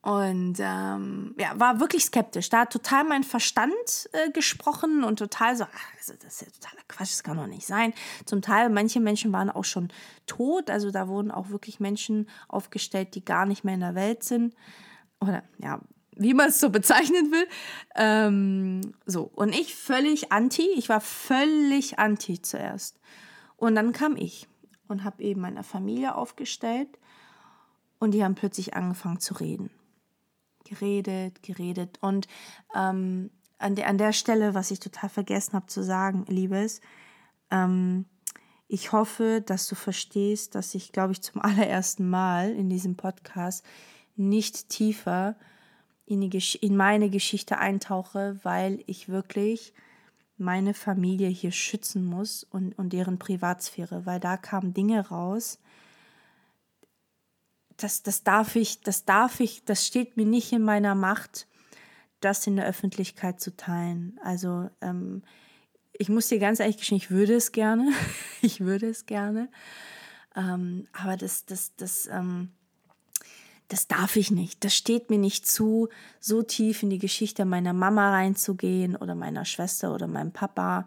[0.03, 2.49] Und ähm, ja, war wirklich skeptisch.
[2.49, 6.47] Da hat total mein Verstand äh, gesprochen und total so, ach, also das ist ja
[6.59, 7.93] totaler Quatsch, das kann doch nicht sein.
[8.25, 9.93] Zum Teil, manche Menschen waren auch schon
[10.27, 14.25] tot, also da wurden auch wirklich Menschen aufgestellt, die gar nicht mehr in der Welt
[14.25, 14.55] sind.
[15.21, 15.81] Oder ja,
[16.17, 17.47] wie man es so bezeichnen will.
[17.95, 22.99] Ähm, so, und ich völlig anti, ich war völlig anti zuerst.
[23.57, 24.49] Und dann kam ich
[24.89, 26.99] und habe eben meine Familie aufgestellt
[27.99, 29.71] und die haben plötzlich angefangen zu reden
[30.71, 31.99] geredet, geredet.
[32.01, 32.29] Und
[32.75, 36.81] ähm, an, der, an der Stelle, was ich total vergessen habe zu sagen, Liebes,
[37.51, 38.07] ähm,
[38.69, 43.65] ich hoffe, dass du verstehst, dass ich, glaube ich, zum allerersten Mal in diesem Podcast
[44.17, 45.37] nicht tiefer
[46.07, 49.75] in, die, in meine Geschichte eintauche, weil ich wirklich
[50.39, 55.59] meine Familie hier schützen muss und, und deren Privatsphäre, weil da kamen Dinge raus,
[57.83, 61.47] das, das darf ich, das darf ich, das steht mir nicht in meiner Macht,
[62.21, 64.19] das in der Öffentlichkeit zu teilen.
[64.23, 65.23] Also ähm,
[65.93, 67.93] ich muss dir ganz ehrlich gestehen, ich würde es gerne,
[68.43, 69.49] ich würde es gerne,
[70.37, 72.51] ähm, aber das, das, das, ähm,
[73.69, 74.65] das darf ich nicht.
[74.65, 75.89] Das steht mir nicht zu,
[76.19, 80.85] so tief in die Geschichte meiner Mama reinzugehen oder meiner Schwester oder meinem Papa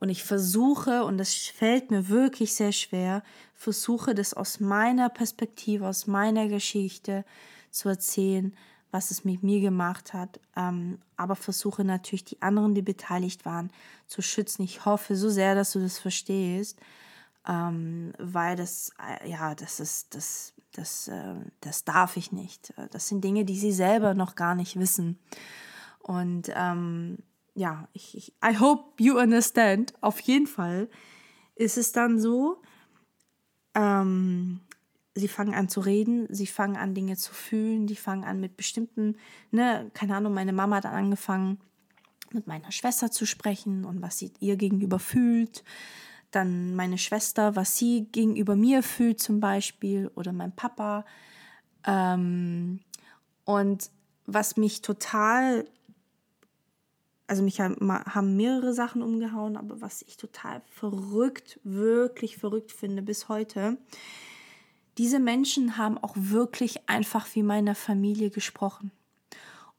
[0.00, 3.22] und ich versuche, und das fällt mir wirklich sehr schwer,
[3.54, 7.24] versuche das aus meiner Perspektive, aus meiner Geschichte
[7.70, 8.56] zu erzählen,
[8.90, 13.70] was es mit mir gemacht hat, ähm, aber versuche natürlich die anderen, die beteiligt waren,
[14.06, 14.62] zu schützen.
[14.62, 16.80] Ich hoffe so sehr, dass du das verstehst,
[17.46, 22.72] ähm, weil das, äh, ja, das ist, das, das, äh, das darf ich nicht.
[22.90, 25.18] Das sind Dinge, die sie selber noch gar nicht wissen.
[26.00, 27.18] Und ähm,
[27.54, 29.94] ja, ich, ich, I hope you understand.
[30.00, 30.88] Auf jeden Fall
[31.54, 32.62] ist es dann so,
[33.74, 34.60] ähm,
[35.14, 38.56] sie fangen an zu reden, sie fangen an Dinge zu fühlen, die fangen an mit
[38.56, 39.16] bestimmten,
[39.50, 41.58] ne, keine Ahnung, meine Mama hat dann angefangen
[42.32, 45.64] mit meiner Schwester zu sprechen und was sie ihr gegenüber fühlt.
[46.30, 51.04] Dann meine Schwester, was sie gegenüber mir fühlt zum Beispiel oder mein Papa.
[51.84, 52.80] Ähm,
[53.44, 53.90] und
[54.26, 55.66] was mich total
[57.30, 63.28] also mich haben mehrere Sachen umgehauen, aber was ich total verrückt, wirklich verrückt finde bis
[63.28, 63.78] heute,
[64.98, 68.90] diese Menschen haben auch wirklich einfach wie meine Familie gesprochen.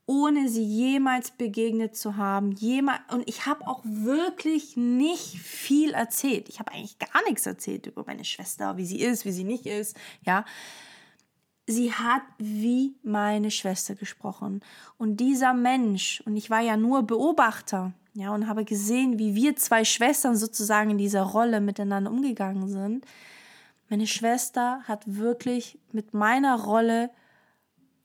[0.06, 2.54] Ohne sie jemals begegnet zu haben.
[2.54, 6.48] Jemals, und ich habe auch wirklich nicht viel erzählt.
[6.48, 9.66] Ich habe eigentlich gar nichts erzählt über meine Schwester, wie sie ist, wie sie nicht
[9.66, 9.98] ist.
[10.26, 10.46] Ja,
[11.68, 14.62] sie hat wie meine Schwester gesprochen.
[14.98, 19.56] Und dieser Mensch, und ich war ja nur Beobachter, ja, und habe gesehen, wie wir
[19.56, 23.06] zwei Schwestern sozusagen in dieser Rolle miteinander umgegangen sind.
[23.90, 27.10] Meine Schwester hat wirklich mit meiner Rolle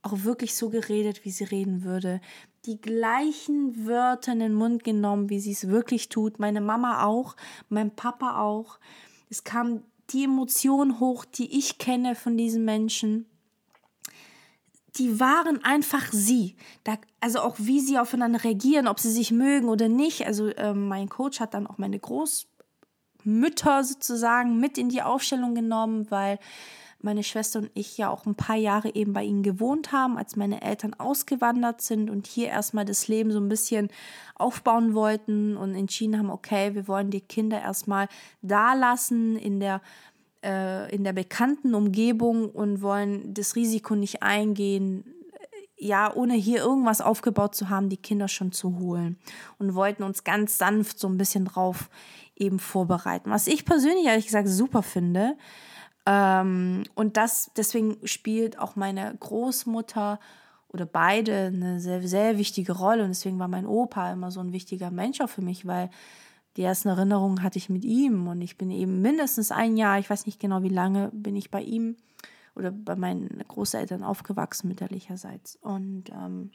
[0.02, 2.20] auch wirklich so geredet, wie sie reden würde.
[2.66, 6.38] Die gleichen Wörter in den Mund genommen, wie sie es wirklich tut.
[6.38, 7.34] Meine Mama auch,
[7.68, 8.78] mein Papa auch.
[9.28, 13.26] Es kam die Emotion hoch, die ich kenne von diesen Menschen
[14.98, 16.56] die waren einfach sie.
[16.85, 20.26] Da, also auch wie sie aufeinander reagieren, ob sie sich mögen oder nicht.
[20.26, 26.11] Also ähm, mein Coach hat dann auch meine Großmütter sozusagen mit in die Aufstellung genommen,
[26.11, 26.38] weil
[27.00, 30.37] meine Schwester und ich ja auch ein paar Jahre eben bei ihnen gewohnt haben, als
[30.37, 33.88] meine Eltern ausgewandert sind und hier erstmal das Leben so ein bisschen
[34.35, 38.09] aufbauen wollten und entschieden haben, okay, wir wollen die Kinder erstmal
[38.42, 39.80] da lassen in der
[40.46, 45.04] äh, in der bekannten Umgebung und wollen das Risiko nicht eingehen,
[45.76, 49.18] ja, ohne hier irgendwas aufgebaut zu haben, die Kinder schon zu holen
[49.59, 51.90] und wollten uns ganz sanft so ein bisschen drauf
[52.37, 53.30] eben vorbereiten.
[53.30, 55.37] Was ich persönlich ehrlich gesagt super finde.
[56.06, 60.20] Ähm, und das, deswegen spielt auch meine Großmutter
[60.68, 63.02] oder beide eine sehr, sehr wichtige Rolle.
[63.02, 65.90] Und deswegen war mein Opa immer so ein wichtiger Mensch auch für mich, weil
[66.56, 70.08] die ersten Erinnerungen hatte ich mit ihm und ich bin eben mindestens ein Jahr, ich
[70.08, 71.96] weiß nicht genau wie lange, bin ich bei ihm
[72.54, 75.56] oder bei meinen Großeltern aufgewachsen mütterlicherseits.
[75.56, 76.50] Und ähm,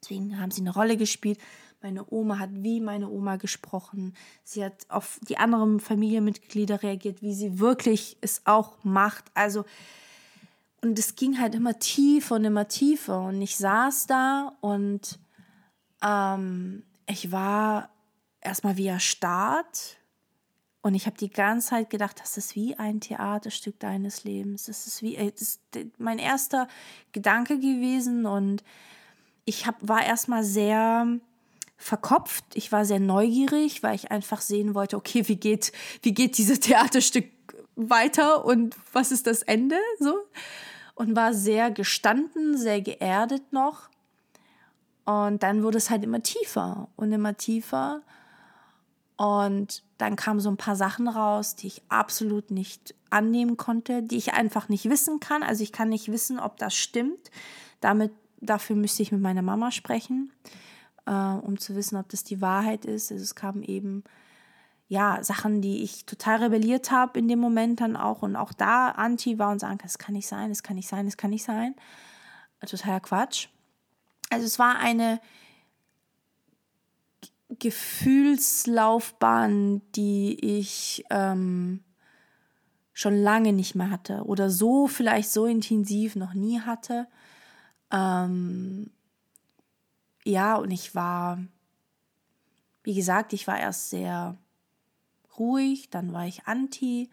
[0.00, 1.38] deswegen haben sie eine Rolle gespielt.
[1.80, 4.14] Meine Oma hat wie meine Oma gesprochen.
[4.44, 9.24] Sie hat auf die anderen Familienmitglieder reagiert, wie sie wirklich es auch macht.
[9.34, 9.64] Also,
[10.82, 13.22] und es ging halt immer tiefer und immer tiefer.
[13.22, 15.18] Und ich saß da und
[16.04, 17.88] ähm, ich war
[18.42, 19.96] erstmal wie erstarrt.
[20.82, 24.64] Und ich habe die ganze Zeit gedacht, das ist wie ein Theaterstück deines Lebens.
[24.64, 25.60] Das ist wie das ist
[25.98, 26.66] mein erster
[27.12, 28.26] Gedanke gewesen.
[28.26, 28.64] Und
[29.44, 31.06] ich hab, war erstmal sehr
[31.76, 32.44] verkopft.
[32.54, 36.60] Ich war sehr neugierig, weil ich einfach sehen wollte, okay, wie geht, wie geht dieses
[36.60, 37.26] Theaterstück
[37.76, 39.76] weiter und was ist das Ende?
[39.98, 40.16] So.
[40.94, 43.88] Und war sehr gestanden, sehr geerdet noch.
[45.04, 48.02] Und dann wurde es halt immer tiefer und immer tiefer.
[49.22, 54.16] Und dann kamen so ein paar Sachen raus, die ich absolut nicht annehmen konnte, die
[54.16, 55.44] ich einfach nicht wissen kann.
[55.44, 57.30] Also ich kann nicht wissen, ob das stimmt.
[57.80, 60.32] Damit, dafür müsste ich mit meiner Mama sprechen,
[61.06, 63.12] äh, um zu wissen, ob das die Wahrheit ist.
[63.12, 64.02] Also es kamen eben
[64.88, 68.88] ja Sachen, die ich total rebelliert habe in dem Moment dann auch und auch da
[68.88, 71.44] anti war und sagen, das kann nicht sein, das kann nicht sein, das kann nicht
[71.44, 71.76] sein.
[72.66, 73.46] Totaler Quatsch.
[74.30, 75.20] Also es war eine
[77.58, 81.84] Gefühlslaufbahn, die ich ähm,
[82.92, 87.06] schon lange nicht mehr hatte oder so vielleicht so intensiv noch nie hatte.
[87.90, 88.90] Ähm,
[90.24, 91.38] ja, und ich war,
[92.84, 94.36] wie gesagt, ich war erst sehr
[95.38, 97.10] ruhig, dann war ich anti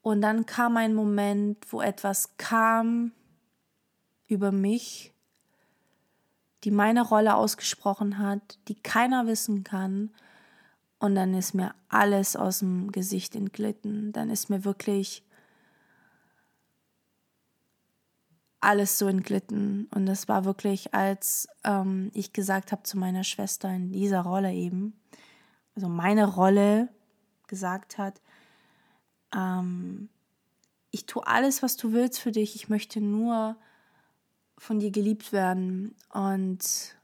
[0.00, 3.12] und dann kam ein Moment, wo etwas kam
[4.26, 5.11] über mich,
[6.64, 10.10] die meine Rolle ausgesprochen hat, die keiner wissen kann.
[10.98, 14.12] Und dann ist mir alles aus dem Gesicht entglitten.
[14.12, 15.24] Dann ist mir wirklich
[18.60, 19.88] alles so entglitten.
[19.92, 24.52] Und es war wirklich, als ähm, ich gesagt habe zu meiner Schwester in dieser Rolle
[24.52, 24.94] eben,
[25.74, 26.88] also meine Rolle
[27.48, 28.20] gesagt hat,
[29.34, 30.08] ähm,
[30.92, 32.54] ich tue alles, was du willst für dich.
[32.54, 33.56] Ich möchte nur
[34.58, 35.94] von dir geliebt werden.
[36.12, 36.96] Und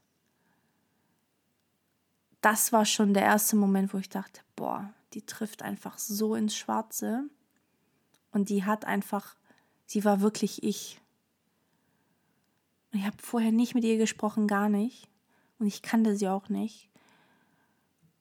[2.41, 6.55] das war schon der erste Moment, wo ich dachte, boah, die trifft einfach so ins
[6.55, 7.23] Schwarze.
[8.31, 9.35] Und die hat einfach,
[9.85, 11.01] sie war wirklich ich.
[12.91, 15.09] ich habe vorher nicht mit ihr gesprochen, gar nicht.
[15.57, 16.89] Und ich kannte sie auch nicht.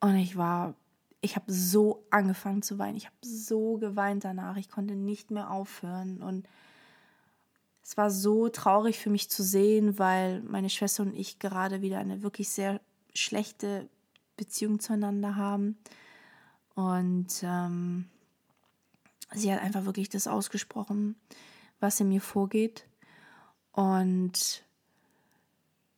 [0.00, 0.74] Und ich war,
[1.20, 2.96] ich habe so angefangen zu weinen.
[2.96, 4.56] Ich habe so geweint danach.
[4.56, 6.22] Ich konnte nicht mehr aufhören.
[6.22, 6.48] Und
[7.88, 11.98] es war so traurig für mich zu sehen, weil meine Schwester und ich gerade wieder
[11.98, 12.82] eine wirklich sehr
[13.14, 13.88] schlechte
[14.36, 15.78] Beziehung zueinander haben.
[16.74, 18.10] Und ähm,
[19.32, 21.16] sie hat einfach wirklich das ausgesprochen,
[21.80, 22.86] was in mir vorgeht.
[23.72, 24.64] Und,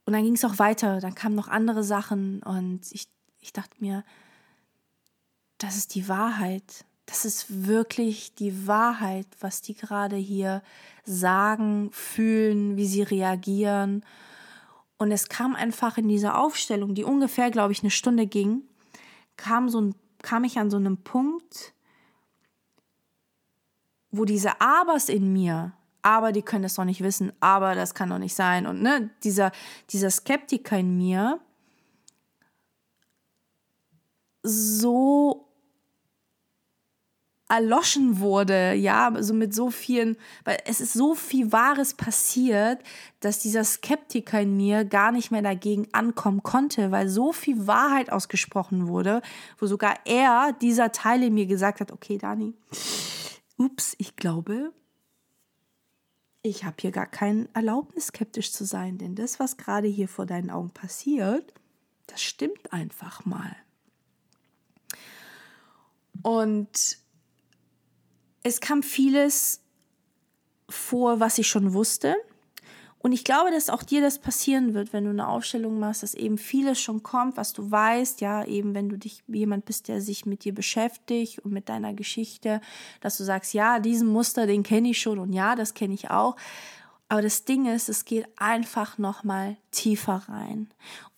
[0.04, 1.00] und dann ging es auch weiter.
[1.00, 2.40] Dann kamen noch andere Sachen.
[2.44, 3.08] Und ich,
[3.40, 4.04] ich dachte mir,
[5.58, 6.84] das ist die Wahrheit.
[7.10, 10.62] Das ist wirklich die Wahrheit, was die gerade hier
[11.04, 14.04] sagen, fühlen, wie sie reagieren.
[14.96, 18.62] Und es kam einfach in dieser Aufstellung, die ungefähr, glaube ich, eine Stunde ging,
[19.36, 21.74] kam, so ein, kam ich an so einem Punkt,
[24.12, 28.10] wo diese Abers in mir, aber die können das doch nicht wissen, aber das kann
[28.10, 28.68] doch nicht sein.
[28.68, 29.50] Und ne, dieser,
[29.90, 31.40] dieser Skeptiker in mir
[34.44, 35.49] so
[37.50, 42.80] erloschen wurde, ja, so mit so vielen, weil es ist so viel Wahres passiert,
[43.18, 48.12] dass dieser Skeptiker in mir gar nicht mehr dagegen ankommen konnte, weil so viel Wahrheit
[48.12, 49.20] ausgesprochen wurde,
[49.58, 52.54] wo sogar er, dieser Teil in mir gesagt hat, okay, Dani,
[53.56, 54.72] ups, ich glaube,
[56.42, 60.24] ich habe hier gar kein Erlaubnis, skeptisch zu sein, denn das, was gerade hier vor
[60.24, 61.52] deinen Augen passiert,
[62.06, 63.56] das stimmt einfach mal.
[66.22, 66.99] Und
[68.42, 69.60] es kam vieles
[70.68, 72.16] vor, was ich schon wusste.
[73.02, 76.12] Und ich glaube, dass auch dir das passieren wird, wenn du eine Aufstellung machst, dass
[76.12, 80.02] eben vieles schon kommt, was du weißt, ja, eben wenn du dich jemand bist, der
[80.02, 82.60] sich mit dir beschäftigt und mit deiner Geschichte,
[83.00, 86.10] dass du sagst, ja, diesen Muster, den kenne ich schon und ja, das kenne ich
[86.10, 86.36] auch.
[87.08, 90.68] Aber das Ding ist, es geht einfach noch mal tiefer rein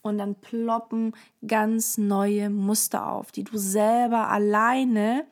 [0.02, 1.14] und dann ploppen
[1.46, 5.26] ganz neue Muster auf, die du selber alleine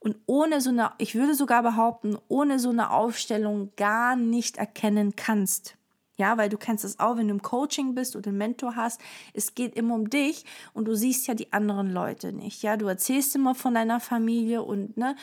[0.00, 5.14] und ohne so eine, ich würde sogar behaupten, ohne so eine Aufstellung gar nicht erkennen
[5.14, 5.76] kannst.
[6.16, 9.00] Ja, weil du kennst es auch, wenn du im Coaching bist oder einen Mentor hast,
[9.32, 12.62] es geht immer um dich und du siehst ja die anderen Leute nicht.
[12.62, 15.16] Ja, du erzählst immer von deiner Familie und ne,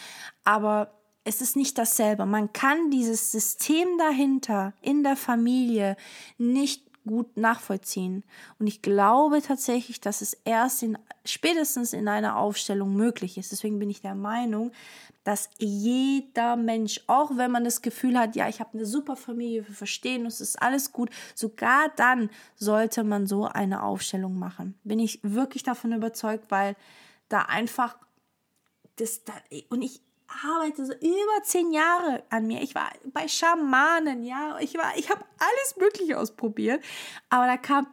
[0.43, 0.91] aber
[1.23, 2.25] es ist nicht dasselbe.
[2.25, 5.97] Man kann dieses System dahinter in der Familie
[6.37, 8.23] nicht gut nachvollziehen.
[8.59, 13.51] Und ich glaube tatsächlich, dass es erst in, spätestens in einer Aufstellung möglich ist.
[13.51, 14.71] Deswegen bin ich der Meinung,
[15.23, 19.67] dass jeder Mensch, auch wenn man das Gefühl hat, ja, ich habe eine super Familie,
[19.67, 24.75] wir verstehen uns, ist alles gut, sogar dann sollte man so eine Aufstellung machen.
[24.83, 26.75] Bin ich wirklich davon überzeugt, weil
[27.27, 27.97] da einfach
[28.95, 29.33] das, da,
[29.69, 32.61] und ich, arbeite so über zehn Jahre an mir.
[32.61, 36.83] Ich war bei Schamanen, ja, ich war, ich habe alles Mögliche ausprobiert,
[37.29, 37.87] aber da kam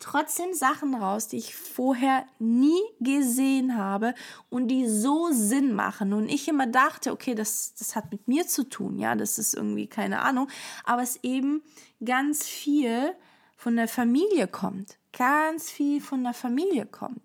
[0.00, 4.14] trotzdem Sachen raus, die ich vorher nie gesehen habe
[4.48, 6.12] und die so Sinn machen.
[6.12, 9.54] Und ich immer dachte, okay, das, das hat mit mir zu tun, ja, das ist
[9.54, 10.48] irgendwie keine Ahnung,
[10.84, 11.62] aber es eben
[12.04, 13.14] ganz viel
[13.56, 14.96] von der Familie kommt.
[15.12, 17.22] Ganz viel von der Familie kommt.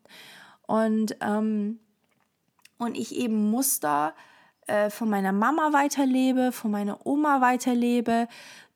[0.67, 1.79] Und, ähm,
[2.77, 4.13] und ich eben Muster
[4.67, 8.27] äh, von meiner Mama weiterlebe, von meiner Oma weiterlebe,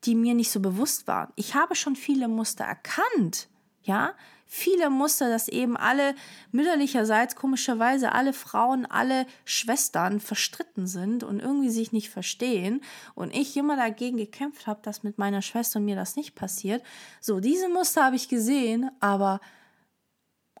[0.04, 1.32] die mir nicht so bewusst waren.
[1.36, 3.48] Ich habe schon viele Muster erkannt,
[3.82, 4.14] ja,
[4.46, 6.14] viele Muster, dass eben alle
[6.50, 12.82] mütterlicherseits komischerweise alle Frauen, alle Schwestern verstritten sind und irgendwie sich nicht verstehen
[13.14, 16.82] und ich immer dagegen gekämpft habe, dass mit meiner Schwester und mir das nicht passiert.
[17.20, 19.40] So, diese Muster habe ich gesehen, aber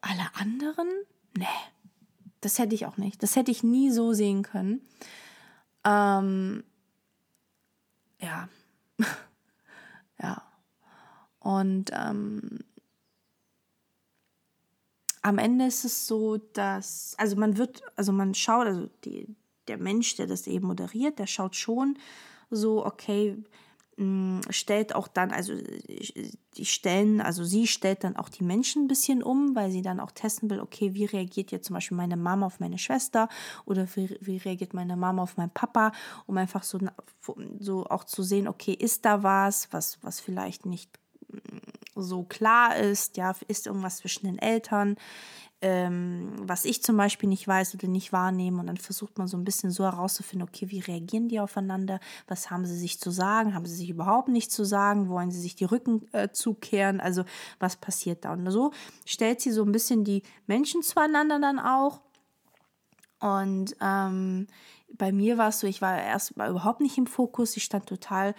[0.00, 0.88] alle anderen?
[1.36, 1.46] Nee.
[2.40, 3.22] Das hätte ich auch nicht.
[3.22, 4.80] Das hätte ich nie so sehen können.
[5.84, 6.64] Ähm,
[8.20, 8.48] ja.
[10.22, 10.42] ja.
[11.38, 12.60] Und ähm,
[15.22, 19.34] am Ende ist es so, dass, also man wird, also man schaut, also die,
[19.68, 21.98] der Mensch, der das eben moderiert, der schaut schon
[22.50, 23.36] so, okay,
[24.50, 25.52] stellt auch dann, also
[26.56, 30.00] die stellen, also sie stellt dann auch die Menschen ein bisschen um, weil sie dann
[30.00, 33.28] auch testen will, okay, wie reagiert jetzt zum Beispiel meine Mama auf meine Schwester
[33.66, 35.92] oder wie, wie reagiert meine Mama auf meinen Papa,
[36.26, 36.78] um einfach so,
[37.58, 40.98] so auch zu sehen, okay, ist da was, was, was vielleicht nicht
[41.28, 41.58] mm,
[41.94, 44.96] so klar ist, ja, ist irgendwas zwischen den Eltern,
[45.62, 48.60] ähm, was ich zum Beispiel nicht weiß oder nicht wahrnehme.
[48.60, 52.00] Und dann versucht man so ein bisschen so herauszufinden, okay, wie reagieren die aufeinander?
[52.28, 53.54] Was haben sie sich zu sagen?
[53.54, 55.08] Haben sie sich überhaupt nicht zu sagen?
[55.08, 57.00] Wollen sie sich die Rücken äh, zukehren?
[57.00, 57.24] Also
[57.58, 58.32] was passiert da?
[58.32, 58.72] Und so
[59.04, 62.00] stellt sie so ein bisschen die Menschen zueinander dann auch.
[63.20, 64.46] Und ähm,
[64.94, 67.56] bei mir war es so, ich war erst mal überhaupt nicht im Fokus.
[67.56, 68.34] Ich stand total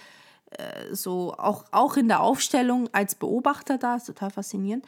[0.50, 4.86] äh, so, auch, auch in der Aufstellung als Beobachter da, ist total faszinierend.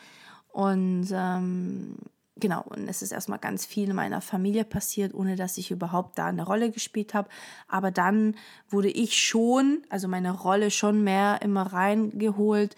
[0.51, 1.95] Und ähm,
[2.35, 6.17] genau, und es ist erstmal ganz viel in meiner Familie passiert, ohne dass ich überhaupt
[6.17, 7.29] da eine Rolle gespielt habe.
[7.67, 8.35] Aber dann
[8.69, 12.75] wurde ich schon, also meine Rolle schon mehr immer reingeholt,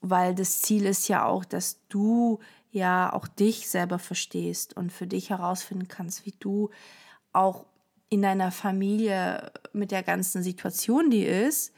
[0.00, 5.06] weil das Ziel ist ja auch, dass du ja auch dich selber verstehst und für
[5.06, 6.70] dich herausfinden kannst, wie du
[7.32, 7.66] auch
[8.10, 11.72] in deiner Familie mit der ganzen Situation, die ist,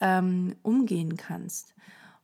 [0.00, 1.74] ähm, umgehen kannst.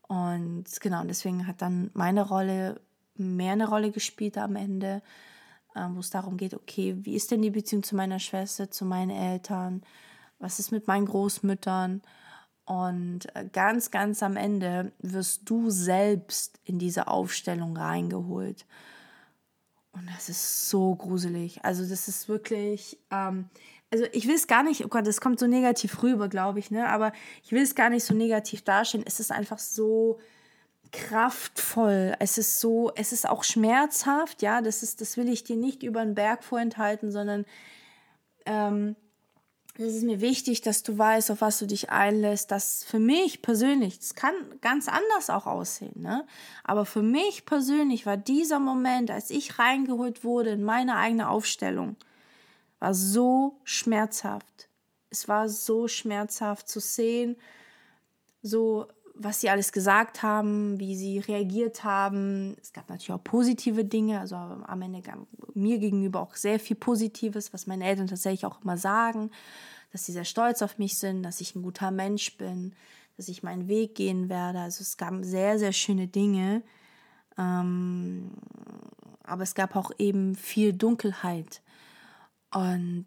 [0.09, 2.81] Und genau, deswegen hat dann meine Rolle
[3.17, 5.03] mehr eine Rolle gespielt am Ende,
[5.75, 8.85] äh, wo es darum geht, okay, wie ist denn die Beziehung zu meiner Schwester, zu
[8.85, 9.83] meinen Eltern,
[10.39, 12.03] was ist mit meinen Großmüttern?
[12.65, 18.65] Und äh, ganz, ganz am Ende wirst du selbst in diese Aufstellung reingeholt.
[19.93, 21.65] Und das ist so gruselig.
[21.65, 23.49] Also das ist wirklich, ähm,
[23.93, 26.71] also ich will es gar nicht, oh Gott, das kommt so negativ rüber, glaube ich,
[26.71, 26.89] ne?
[26.89, 27.13] Aber
[27.45, 29.05] ich will es gar nicht so negativ darstellen.
[29.07, 30.19] Es ist einfach so
[30.95, 32.15] kraftvoll.
[32.21, 34.63] Es ist so, es ist auch schmerzhaft, ja.
[34.63, 37.45] Das ist, das will ich dir nicht über den Berg vorenthalten, sondern
[38.47, 38.97] ähm,
[39.77, 42.53] es ist mir wichtig, dass du weißt, auf was du dich einlässt.
[42.53, 46.27] Das für mich persönlich, das kann ganz anders auch aussehen, ne?
[46.63, 51.97] Aber für mich persönlich war dieser Moment, als ich reingeholt wurde in meine eigene Aufstellung,
[52.79, 54.69] war so schmerzhaft.
[55.11, 57.37] Es war so schmerzhaft zu sehen,
[58.43, 62.57] so was sie alles gesagt haben, wie sie reagiert haben.
[62.61, 65.03] Es gab natürlich auch positive Dinge, also am Ende
[65.55, 69.31] mir gegenüber auch sehr viel Positives, was meine Eltern tatsächlich auch immer sagen,
[69.93, 72.75] dass sie sehr stolz auf mich sind, dass ich ein guter Mensch bin,
[73.17, 74.59] dass ich meinen Weg gehen werde.
[74.59, 76.63] Also es gab sehr, sehr schöne Dinge.
[77.39, 78.33] Ähm,
[79.23, 81.63] aber es gab auch eben viel Dunkelheit.
[82.53, 83.07] Und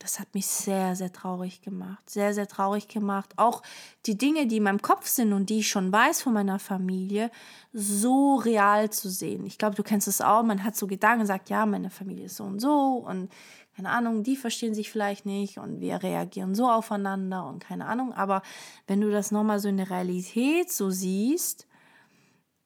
[0.00, 2.08] das hat mich sehr, sehr traurig gemacht.
[2.08, 3.34] Sehr, sehr traurig gemacht.
[3.36, 3.62] Auch
[4.06, 7.30] die Dinge, die in meinem Kopf sind und die ich schon weiß von meiner Familie,
[7.74, 9.44] so real zu sehen.
[9.44, 10.42] Ich glaube, du kennst es auch.
[10.42, 13.30] Man hat so Gedanken, sagt, ja, meine Familie ist so und so und
[13.76, 18.12] keine Ahnung, die verstehen sich vielleicht nicht und wir reagieren so aufeinander und keine Ahnung.
[18.14, 18.42] Aber
[18.86, 21.66] wenn du das nochmal so in der Realität so siehst,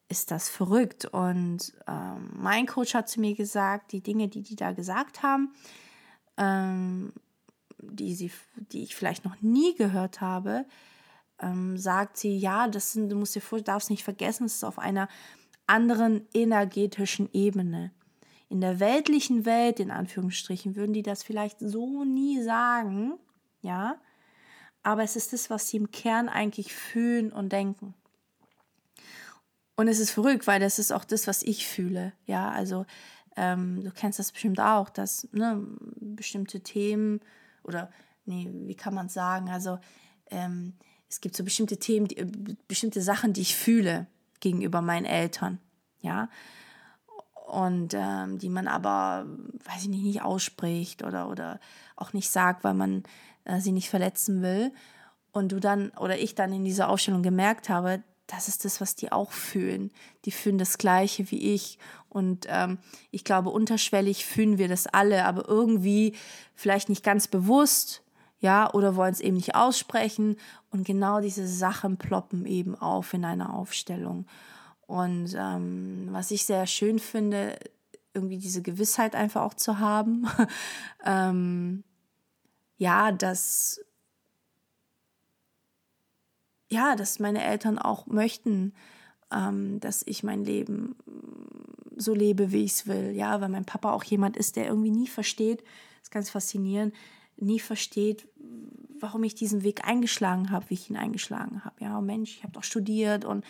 [0.09, 1.05] ist das verrückt.
[1.07, 5.53] Und ähm, mein Coach hat zu mir gesagt, die Dinge, die die da gesagt haben,
[6.37, 7.12] ähm,
[7.91, 10.64] die, sie, die ich vielleicht noch nie gehört habe,
[11.41, 14.64] ähm, sagt sie, ja, das sind, du musst dir vor, darfst nicht vergessen, es ist
[14.64, 15.09] auf einer
[15.66, 17.93] anderen energetischen Ebene.
[18.49, 23.14] In der weltlichen Welt, in Anführungsstrichen, würden die das vielleicht so nie sagen,
[23.62, 23.99] ja,
[24.82, 27.95] aber es ist das, was sie im Kern eigentlich fühlen und denken.
[29.76, 32.87] Und es ist verrückt, weil das ist auch das, was ich fühle, ja, also
[33.37, 35.66] ähm, du kennst das bestimmt auch, dass ne,
[35.97, 37.20] bestimmte Themen
[37.64, 37.90] oder,
[38.24, 39.48] nee, wie kann man es sagen?
[39.48, 39.78] Also,
[40.30, 40.74] ähm,
[41.08, 42.24] es gibt so bestimmte Themen, die,
[42.66, 44.06] bestimmte Sachen, die ich fühle
[44.40, 45.58] gegenüber meinen Eltern,
[46.00, 46.28] ja.
[47.46, 49.26] Und ähm, die man aber,
[49.64, 51.60] weiß ich nicht, nicht ausspricht oder, oder
[51.94, 53.04] auch nicht sagt, weil man
[53.44, 54.72] äh, sie nicht verletzen will.
[55.30, 58.95] Und du dann oder ich dann in dieser Ausstellung gemerkt habe, das ist das, was
[58.95, 59.91] die auch fühlen.
[60.25, 61.79] Die fühlen das Gleiche wie ich.
[62.09, 62.79] Und ähm,
[63.11, 66.14] ich glaube, unterschwellig fühlen wir das alle, aber irgendwie
[66.55, 68.03] vielleicht nicht ganz bewusst,
[68.41, 70.37] ja, oder wollen es eben nicht aussprechen.
[70.70, 74.27] Und genau diese Sachen ploppen eben auf in einer Aufstellung.
[74.87, 77.59] Und ähm, was ich sehr schön finde,
[78.12, 80.27] irgendwie diese Gewissheit einfach auch zu haben,
[81.05, 81.85] ähm,
[82.77, 83.81] ja, dass
[86.70, 88.72] ja, dass meine Eltern auch möchten,
[89.32, 90.96] ähm, dass ich mein Leben
[91.96, 93.12] so lebe, wie ich es will.
[93.14, 96.94] Ja, weil mein Papa auch jemand ist, der irgendwie nie versteht, das ist ganz faszinierend,
[97.36, 98.28] nie versteht,
[99.00, 101.76] warum ich diesen Weg eingeschlagen habe, wie ich ihn eingeschlagen habe.
[101.80, 103.44] Ja, Mensch, ich habe doch studiert und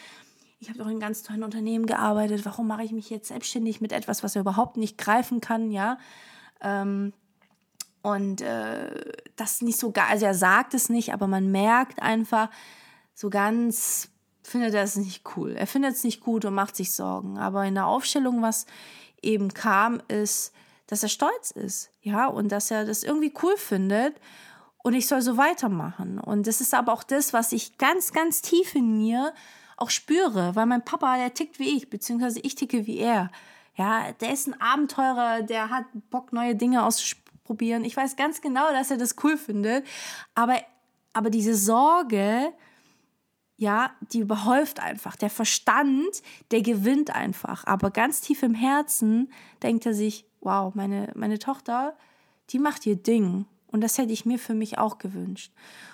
[0.60, 2.44] ich habe doch in ganz tollen Unternehmen gearbeitet.
[2.46, 5.70] Warum mache ich mich jetzt selbstständig mit etwas, was er überhaupt nicht greifen kann?
[5.70, 5.98] Ja,
[6.60, 7.12] ähm,
[8.02, 12.50] und äh, das nicht so gar, also er sagt es nicht, aber man merkt einfach,
[13.14, 14.08] so ganz
[14.42, 15.52] findet er es nicht cool.
[15.52, 17.38] Er findet es nicht gut und macht sich Sorgen.
[17.38, 18.66] Aber in der Aufstellung, was
[19.22, 20.52] eben kam, ist,
[20.86, 24.14] dass er stolz ist, ja, und dass er das irgendwie cool findet
[24.82, 26.18] und ich soll so weitermachen.
[26.18, 29.32] Und das ist aber auch das, was ich ganz, ganz tief in mir
[29.78, 33.30] auch spüre, weil mein Papa, der tickt wie ich, beziehungsweise ich ticke wie er.
[33.76, 37.84] Ja, der ist ein Abenteurer, der hat Bock, neue Dinge auszuprobieren.
[37.84, 39.86] Ich weiß ganz genau, dass er das cool findet,
[40.34, 40.58] aber,
[41.14, 42.52] aber diese Sorge,
[43.56, 45.16] ja, die überhäuft einfach.
[45.16, 47.66] Der Verstand, der gewinnt einfach.
[47.66, 49.32] Aber ganz tief im Herzen
[49.62, 51.96] denkt er sich, wow, meine, meine Tochter,
[52.50, 53.46] die macht ihr Ding.
[53.68, 55.52] Und das hätte ich mir für mich auch gewünscht.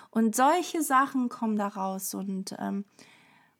[0.09, 2.13] Und solche Sachen kommen da raus.
[2.13, 2.85] Und ähm,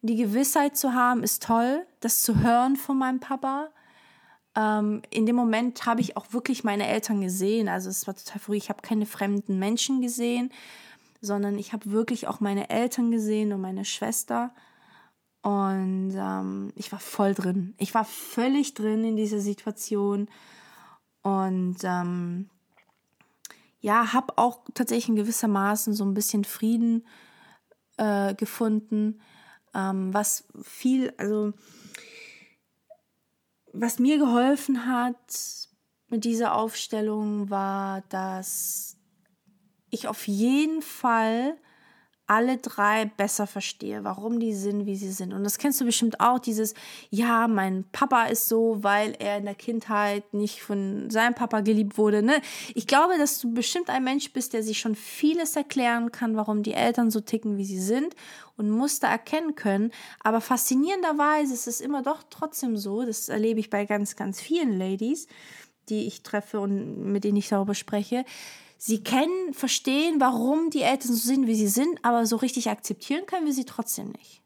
[0.02, 3.70] die Gewissheit zu haben, ist toll, das zu hören von meinem Papa.
[4.56, 7.70] ähm, in dem Moment habe ich auch wirklich meine Eltern gesehen.
[7.70, 8.64] Also es war total verrückt.
[8.64, 10.52] Ich habe keine fremden Menschen gesehen,
[11.22, 14.54] sondern ich habe wirklich auch meine Eltern gesehen und meine Schwester.
[15.44, 17.74] Und ähm, ich war voll drin.
[17.78, 20.28] Ich war völlig drin in dieser Situation.
[21.22, 22.50] Und ähm,
[23.80, 27.06] ja, habe auch tatsächlich in gewissermaßen so ein bisschen Frieden
[27.98, 29.22] äh, gefunden,
[29.74, 31.54] ähm, was viel, also
[33.74, 35.68] was mir geholfen hat
[36.10, 38.98] mit dieser Aufstellung war, dass
[39.92, 41.56] ich auf jeden Fall
[42.32, 45.34] alle drei besser verstehe, warum die sind, wie sie sind.
[45.34, 46.74] Und das kennst du bestimmt auch, dieses,
[47.10, 51.98] ja, mein Papa ist so, weil er in der Kindheit nicht von seinem Papa geliebt
[51.98, 52.24] wurde.
[52.24, 52.42] Ne?
[52.74, 56.64] Ich glaube, dass du bestimmt ein Mensch bist, der sich schon vieles erklären kann, warum
[56.64, 58.16] die Eltern so ticken, wie sie sind
[58.56, 59.92] und Muster erkennen können.
[60.22, 64.80] Aber faszinierenderweise ist es immer doch trotzdem so, das erlebe ich bei ganz, ganz vielen
[64.80, 65.28] Ladies,
[65.89, 68.24] die ich treffe und mit denen ich darüber spreche,
[68.84, 73.28] sie kennen, verstehen, warum die Eltern so sind, wie sie sind, aber so richtig akzeptieren
[73.28, 74.42] können wir sie trotzdem nicht.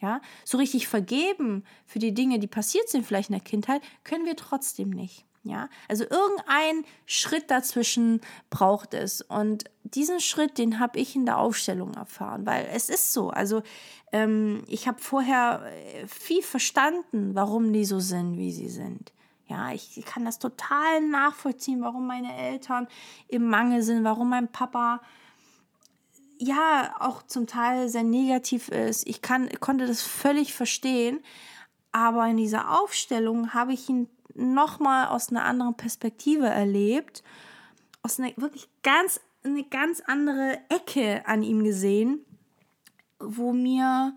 [0.00, 4.24] Ja, so richtig vergeben für die Dinge, die passiert sind vielleicht in der Kindheit, können
[4.24, 5.24] wir trotzdem nicht.
[5.42, 8.20] Ja, also irgendein Schritt dazwischen
[8.50, 9.20] braucht es.
[9.20, 13.30] Und diesen Schritt, den habe ich in der Aufstellung erfahren, weil es ist so.
[13.30, 13.62] Also
[14.12, 19.12] ähm, ich habe vorher äh, viel verstanden, warum die so sind, wie sie sind.
[19.52, 22.88] Ja, ich kann das total nachvollziehen, warum meine Eltern
[23.28, 25.02] im Mangel sind, warum mein Papa
[26.38, 29.06] ja auch zum Teil sehr negativ ist.
[29.06, 31.20] Ich kann, konnte das völlig verstehen,
[31.92, 37.22] aber in dieser Aufstellung habe ich ihn nochmal aus einer anderen Perspektive erlebt,
[38.02, 42.24] aus einer wirklich ganz, eine ganz andere Ecke an ihm gesehen,
[43.18, 44.16] wo mir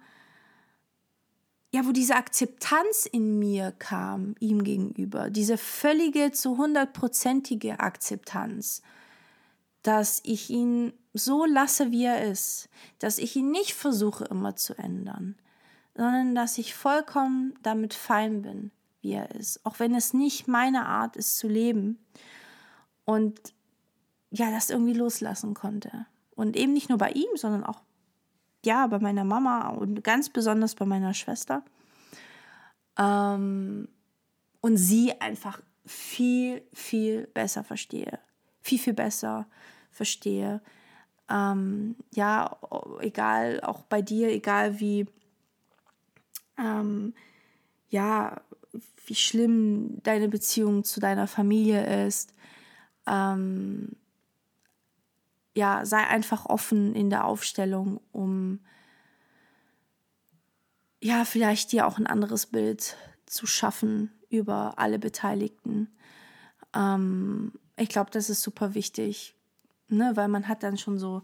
[1.76, 8.82] ja, wo diese Akzeptanz in mir kam, ihm gegenüber, diese völlige zu hundertprozentige Akzeptanz,
[9.84, 12.70] dass ich ihn so lasse, wie er ist,
[13.00, 15.36] dass ich ihn nicht versuche immer zu ändern,
[15.96, 18.72] sondern dass ich vollkommen damit fein bin,
[19.02, 22.00] wie er ist, auch wenn es nicht meine Art ist zu leben.
[23.04, 23.54] Und
[24.32, 26.06] ja, das irgendwie loslassen konnte.
[26.36, 27.82] Und eben nicht nur bei ihm, sondern auch
[28.66, 31.64] ja, bei meiner Mama und ganz besonders bei meiner Schwester.
[32.98, 33.88] Ähm,
[34.62, 38.20] und sie einfach viel, viel besser verstehe.
[38.62, 39.48] Viel, viel besser
[39.92, 40.62] verstehe.
[41.30, 42.58] Ähm, ja,
[43.00, 45.08] egal, auch bei dir, egal wie,
[46.58, 47.14] ähm,
[47.90, 48.42] ja,
[49.06, 52.34] wie schlimm deine Beziehung zu deiner Familie ist.
[53.08, 53.96] Ähm,
[55.56, 58.60] ja, sei einfach offen in der Aufstellung, um
[61.02, 65.96] ja, vielleicht dir auch ein anderes Bild zu schaffen über alle Beteiligten.
[66.74, 69.36] Ähm, ich glaube, das ist super wichtig,
[69.88, 71.22] ne, weil man hat dann schon so,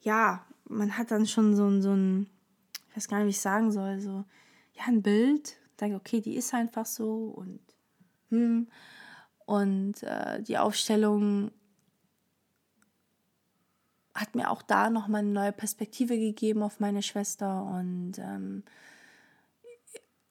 [0.00, 2.30] ja, man hat dann schon so, so ein,
[2.88, 4.24] ich weiß gar nicht, wie ich sagen soll, so,
[4.72, 7.60] ja, ein Bild, denke, okay, die ist einfach so und,
[8.30, 8.68] hm,
[9.46, 11.50] und äh, die Aufstellung
[14.14, 17.64] hat mir auch da nochmal eine neue Perspektive gegeben auf meine Schwester.
[17.64, 18.64] Und ähm,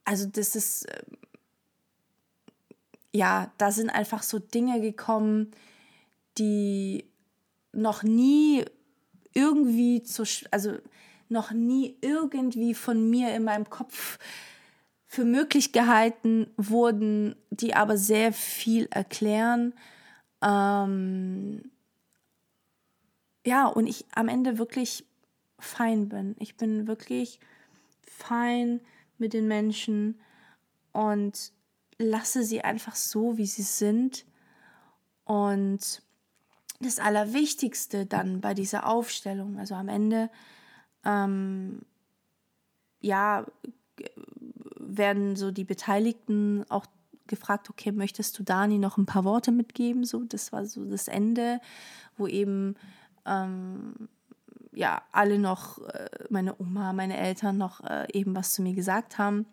[0.04, 1.04] also das ist, äh,
[3.14, 5.52] ja, da sind einfach so Dinge gekommen,
[6.38, 7.06] die
[7.72, 8.66] noch nie
[9.34, 10.78] irgendwie zu, also
[11.30, 14.18] noch nie irgendwie von mir in meinem Kopf
[15.06, 19.74] für möglich gehalten wurden, die aber sehr viel erklären.
[20.42, 21.72] Ähm,
[23.50, 25.06] ja, und ich am Ende wirklich
[25.58, 26.36] fein bin.
[26.38, 27.40] Ich bin wirklich
[28.04, 28.80] fein
[29.18, 30.20] mit den Menschen
[30.92, 31.52] und
[31.98, 34.24] lasse sie einfach so, wie sie sind.
[35.24, 36.04] Und
[36.80, 40.30] das Allerwichtigste dann bei dieser Aufstellung, also am Ende,
[41.04, 41.82] ähm,
[43.02, 43.48] ja,
[44.76, 46.86] werden so die Beteiligten auch
[47.26, 50.04] gefragt, okay, möchtest du Dani noch ein paar Worte mitgeben?
[50.04, 51.60] So, das war so das Ende,
[52.16, 52.76] wo eben
[53.30, 54.10] ähm,
[54.72, 59.18] ja, alle noch, äh, meine Oma, meine Eltern noch äh, eben was zu mir gesagt
[59.18, 59.46] haben.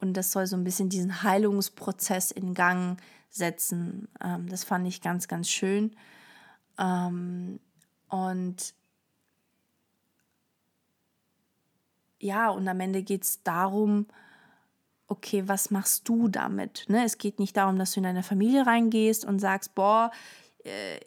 [0.00, 3.00] Und das soll so ein bisschen diesen Heilungsprozess in Gang
[3.30, 4.08] setzen.
[4.22, 5.96] Ähm, das fand ich ganz, ganz schön.
[6.78, 7.60] Ähm,
[8.08, 8.74] und
[12.18, 14.06] ja, und am Ende geht es darum,
[15.08, 16.84] okay, was machst du damit?
[16.88, 17.04] Ne?
[17.04, 20.10] Es geht nicht darum, dass du in deine Familie reingehst und sagst, boah,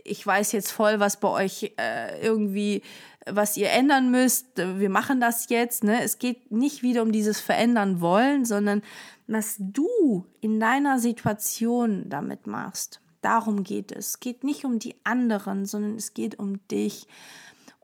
[0.03, 2.81] ich weiß jetzt voll, was bei euch äh, irgendwie,
[3.25, 5.83] was ihr ändern müsst, wir machen das jetzt.
[5.83, 6.01] Ne?
[6.03, 8.81] Es geht nicht wieder um dieses Verändern wollen, sondern
[9.27, 13.01] was du in deiner Situation damit machst.
[13.21, 14.07] Darum geht es.
[14.07, 17.07] Es geht nicht um die anderen, sondern es geht um dich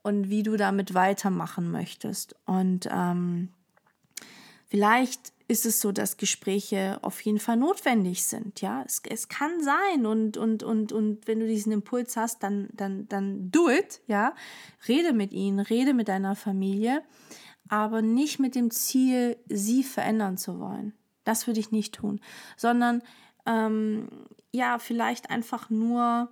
[0.02, 2.36] und wie du damit weitermachen möchtest.
[2.46, 3.50] Und ähm,
[4.68, 8.62] vielleicht ist es so, dass Gespräche auf jeden Fall notwendig sind.
[8.62, 12.70] Ja, es, es kann sein und, und, und, und wenn du diesen Impuls hast, dann,
[12.74, 14.02] dann, dann do it.
[14.08, 14.34] Ja,
[14.88, 17.04] rede mit ihnen, rede mit deiner Familie,
[17.68, 20.94] aber nicht mit dem Ziel, sie verändern zu wollen.
[21.24, 22.20] Das würde ich nicht tun,
[22.58, 23.04] sondern
[23.46, 24.08] ähm,
[24.52, 26.30] ja, vielleicht einfach nur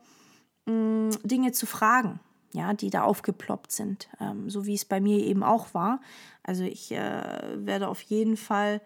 [0.65, 2.19] mh, mm, Dinge zu fragen
[2.53, 5.99] ja, die da aufgeploppt sind, ähm, so wie es bei mir eben auch war.
[6.43, 8.81] Also ich äh, werde auf jeden Fall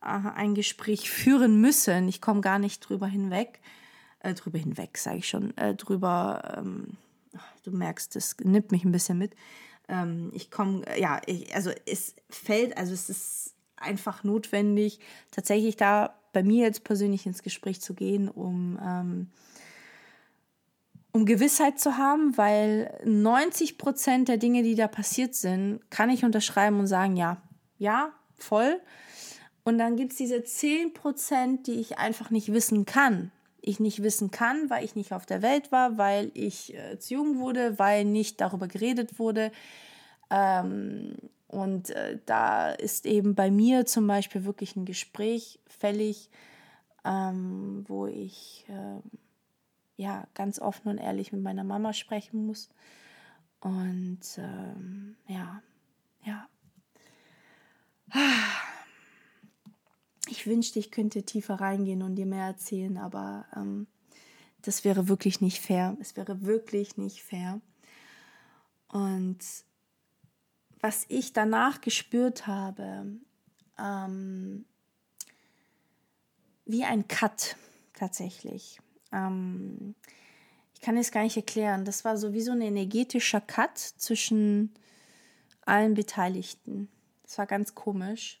[0.00, 2.08] äh, ein Gespräch führen müssen.
[2.08, 3.60] Ich komme gar nicht drüber hinweg.
[4.20, 5.56] Äh, drüber hinweg, sage ich schon.
[5.56, 6.96] Äh, drüber, ähm,
[7.64, 9.34] du merkst, das nimmt mich ein bisschen mit.
[9.88, 15.00] Ähm, ich komme, ja, ich, also es fällt, also es ist einfach notwendig,
[15.30, 19.30] tatsächlich da bei mir jetzt persönlich ins Gespräch zu gehen, um, ähm,
[21.12, 26.24] um Gewissheit zu haben, weil 90 Prozent der Dinge, die da passiert sind, kann ich
[26.24, 27.40] unterschreiben und sagen, ja,
[27.78, 28.80] ja, voll.
[29.64, 33.32] Und dann gibt es diese 10 Prozent, die ich einfach nicht wissen kann.
[33.60, 37.14] Ich nicht wissen kann, weil ich nicht auf der Welt war, weil ich äh, zu
[37.14, 39.50] jung wurde, weil nicht darüber geredet wurde.
[40.30, 41.16] Ähm,
[41.48, 46.30] und äh, da ist eben bei mir zum Beispiel wirklich ein Gespräch fällig,
[47.04, 49.00] ähm, wo ich äh,
[49.98, 52.70] ja ganz offen und ehrlich mit meiner Mama sprechen muss.
[53.60, 55.60] Und ähm, ja,
[56.24, 56.48] ja.
[60.28, 63.86] Ich wünschte, ich könnte tiefer reingehen und dir mehr erzählen, aber ähm,
[64.62, 65.96] das wäre wirklich nicht fair.
[66.00, 67.60] Es wäre wirklich nicht fair.
[68.88, 69.38] Und
[70.80, 73.06] was ich danach gespürt habe,
[73.78, 74.64] ähm,
[76.66, 77.56] wie ein Cut
[77.94, 78.80] tatsächlich.
[79.12, 79.94] Ähm,
[80.74, 81.84] ich kann es gar nicht erklären.
[81.84, 84.72] Das war so wie so ein energetischer Cut zwischen
[85.62, 86.88] allen Beteiligten.
[87.22, 88.40] Das war ganz komisch.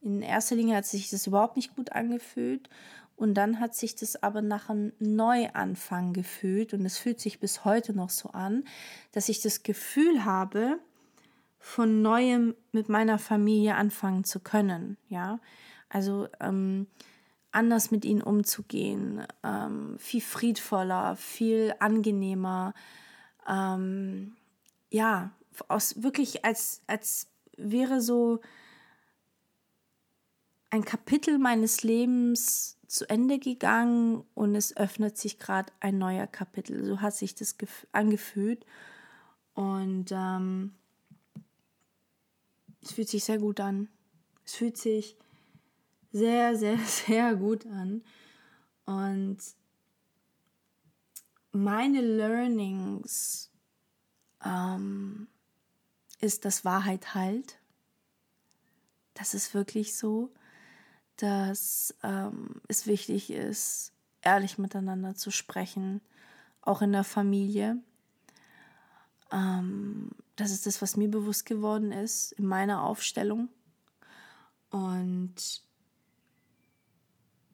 [0.00, 2.68] In erster Linie hat sich das überhaupt nicht gut angefühlt
[3.16, 7.64] und dann hat sich das aber nach einem Neuanfang gefühlt und es fühlt sich bis
[7.64, 8.64] heute noch so an,
[9.12, 10.78] dass ich das Gefühl habe,
[11.58, 14.96] von neuem mit meiner Familie anfangen zu können.
[15.08, 15.38] Ja,
[15.88, 16.88] also ähm,
[17.52, 22.74] anders mit ihnen umzugehen, ähm, viel friedvoller, viel angenehmer.
[23.48, 24.36] Ähm,
[24.90, 25.32] ja,
[25.68, 28.40] aus wirklich als als wäre so
[30.70, 36.84] ein Kapitel meines Lebens zu Ende gegangen und es öffnet sich gerade ein neuer Kapitel.
[36.84, 37.56] So hat sich das
[37.92, 38.64] angefühlt.
[39.54, 40.74] Und ähm,
[42.82, 43.88] es fühlt sich sehr gut an.
[44.44, 45.16] Es fühlt sich
[46.12, 48.02] sehr, sehr, sehr gut an.
[48.84, 49.38] Und
[51.52, 53.50] meine Learnings
[54.44, 55.28] ähm,
[56.20, 57.58] ist, dass Wahrheit heilt.
[59.14, 60.32] Das ist wirklich so
[61.22, 63.92] dass ähm, es wichtig ist,
[64.22, 66.00] ehrlich miteinander zu sprechen,
[66.62, 67.78] auch in der Familie.
[69.30, 73.48] Ähm, das ist das, was mir bewusst geworden ist in meiner Aufstellung.
[74.70, 75.62] Und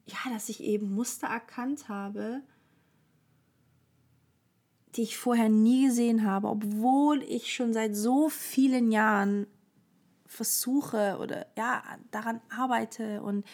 [0.09, 2.41] ja, dass ich eben Muster erkannt habe,
[4.95, 9.47] die ich vorher nie gesehen habe, obwohl ich schon seit so vielen Jahren
[10.25, 13.45] versuche oder ja, daran arbeite und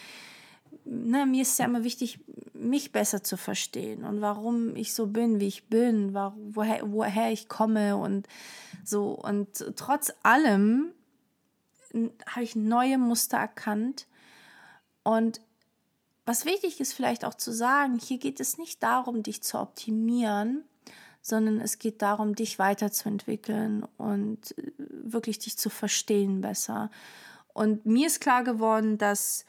[0.84, 2.20] ne, mir ist ja immer wichtig,
[2.52, 7.48] mich besser zu verstehen und warum ich so bin, wie ich bin, woher, woher ich
[7.48, 8.26] komme und
[8.84, 9.10] so.
[9.12, 10.92] Und trotz allem
[12.26, 14.06] habe ich neue Muster erkannt.
[15.02, 15.40] Und
[16.26, 20.64] was wichtig ist vielleicht auch zu sagen, hier geht es nicht darum, dich zu optimieren,
[21.22, 26.90] sondern es geht darum, dich weiterzuentwickeln und äh, wirklich dich zu verstehen besser.
[27.52, 29.46] Und mir ist klar geworden, dass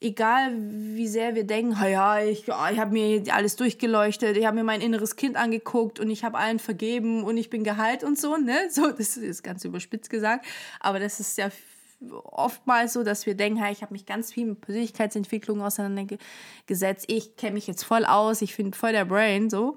[0.00, 4.64] egal wie sehr wir denken, ja, ich, ich habe mir alles durchgeleuchtet, ich habe mir
[4.64, 8.36] mein inneres Kind angeguckt und ich habe allen vergeben und ich bin geheilt und so,
[8.36, 8.68] ne?
[8.70, 10.46] So, das ist ganz überspitzt gesagt,
[10.80, 11.50] aber das ist ja
[12.12, 17.36] oftmals so, dass wir denken, hey, ich habe mich ganz viel mit Persönlichkeitsentwicklung auseinandergesetzt, ich
[17.36, 19.76] kenne mich jetzt voll aus, ich bin voll der Brain, so.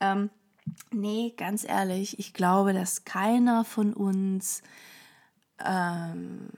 [0.00, 0.30] Ähm,
[0.92, 4.62] Nee, ganz ehrlich, ich glaube, dass keiner von uns
[5.64, 6.48] ähm,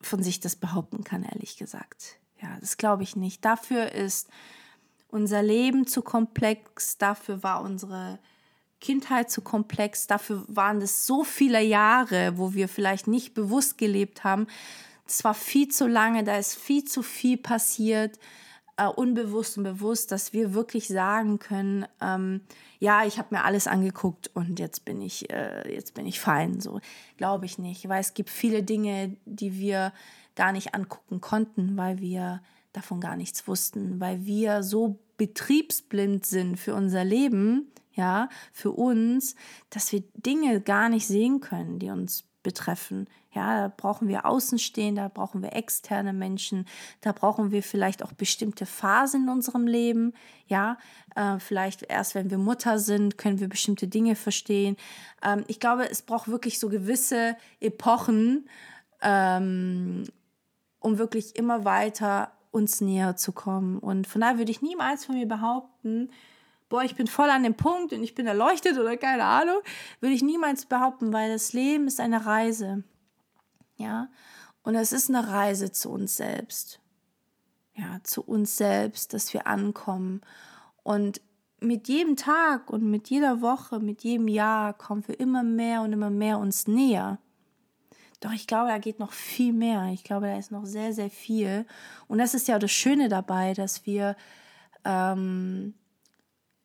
[0.00, 2.18] von sich das behaupten kann, ehrlich gesagt.
[2.40, 3.44] Ja, das glaube ich nicht.
[3.44, 4.28] Dafür ist
[5.08, 8.18] unser Leben zu komplex, dafür war unsere
[8.80, 14.24] Kindheit zu komplex, dafür waren es so viele Jahre, wo wir vielleicht nicht bewusst gelebt
[14.24, 14.46] haben.
[15.06, 18.18] Es war viel zu lange, da ist viel zu viel passiert,
[18.76, 22.40] äh, unbewusst und bewusst, dass wir wirklich sagen können, ähm,
[22.78, 26.60] ja, ich habe mir alles angeguckt und jetzt bin ich, äh, jetzt bin ich fein.
[26.60, 26.80] So
[27.18, 29.92] glaube ich nicht, weil es gibt viele Dinge, die wir
[30.34, 32.40] gar nicht angucken konnten, weil wir
[32.72, 39.34] davon gar nichts wussten, weil wir so betriebsblind sind für unser Leben, ja, für uns,
[39.70, 43.06] dass wir Dinge gar nicht sehen können, die uns betreffen.
[43.32, 46.66] Ja, da brauchen wir Außenstehende, da brauchen wir externe Menschen,
[47.00, 50.14] da brauchen wir vielleicht auch bestimmte Phasen in unserem Leben.
[50.46, 50.78] Ja,
[51.14, 54.76] äh, vielleicht erst, wenn wir Mutter sind, können wir bestimmte Dinge verstehen.
[55.22, 58.48] Ähm, ich glaube, es braucht wirklich so gewisse Epochen,
[59.00, 60.04] ähm,
[60.80, 63.78] um wirklich immer weiter uns näher zu kommen.
[63.78, 66.10] Und von daher würde ich niemals von mir behaupten,
[66.70, 69.58] boah, ich bin voll an dem Punkt und ich bin erleuchtet oder keine Ahnung,
[70.00, 72.84] würde ich niemals behaupten, weil das Leben ist eine Reise.
[73.76, 74.08] Ja,
[74.62, 76.80] und es ist eine Reise zu uns selbst.
[77.74, 80.22] Ja, zu uns selbst, dass wir ankommen.
[80.82, 81.20] Und
[81.60, 85.92] mit jedem Tag und mit jeder Woche, mit jedem Jahr kommen wir immer mehr und
[85.92, 87.18] immer mehr uns näher.
[88.20, 89.90] Doch ich glaube, da geht noch viel mehr.
[89.92, 91.66] Ich glaube, da ist noch sehr, sehr viel.
[92.06, 94.14] Und das ist ja das Schöne dabei, dass wir,
[94.84, 95.74] ähm,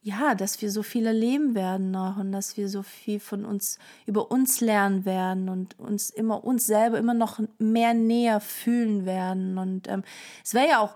[0.06, 3.80] ja, dass wir so viel erleben werden noch und dass wir so viel von uns
[4.06, 9.58] über uns lernen werden und uns immer uns selber immer noch mehr näher fühlen werden.
[9.58, 10.04] Und ähm,
[10.44, 10.96] es wäre ja auch,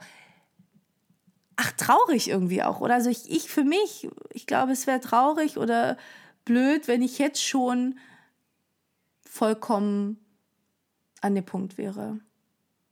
[1.55, 2.81] ach, traurig irgendwie auch.
[2.81, 5.97] Oder also ich, ich für mich, ich glaube, es wäre traurig oder
[6.45, 7.97] blöd, wenn ich jetzt schon
[9.27, 10.23] vollkommen
[11.21, 12.19] an dem Punkt wäre.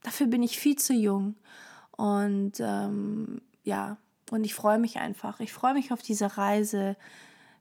[0.02, 1.36] Dafür bin ich viel zu jung.
[1.92, 3.98] Und ähm, ja,
[4.30, 5.40] und ich freue mich einfach.
[5.40, 6.96] Ich freue mich auf diese Reise,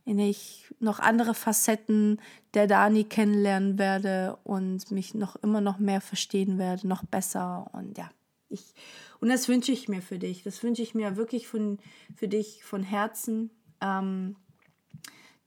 [0.05, 2.21] in der ich noch andere Facetten
[2.53, 7.69] der Dani kennenlernen werde und mich noch immer noch mehr verstehen werde, noch besser.
[7.73, 8.09] Und ja,
[8.49, 8.73] ich,
[9.19, 10.43] und das wünsche ich mir für dich.
[10.43, 11.79] Das wünsche ich mir wirklich von,
[12.15, 13.49] für dich von Herzen,
[13.81, 14.37] ähm,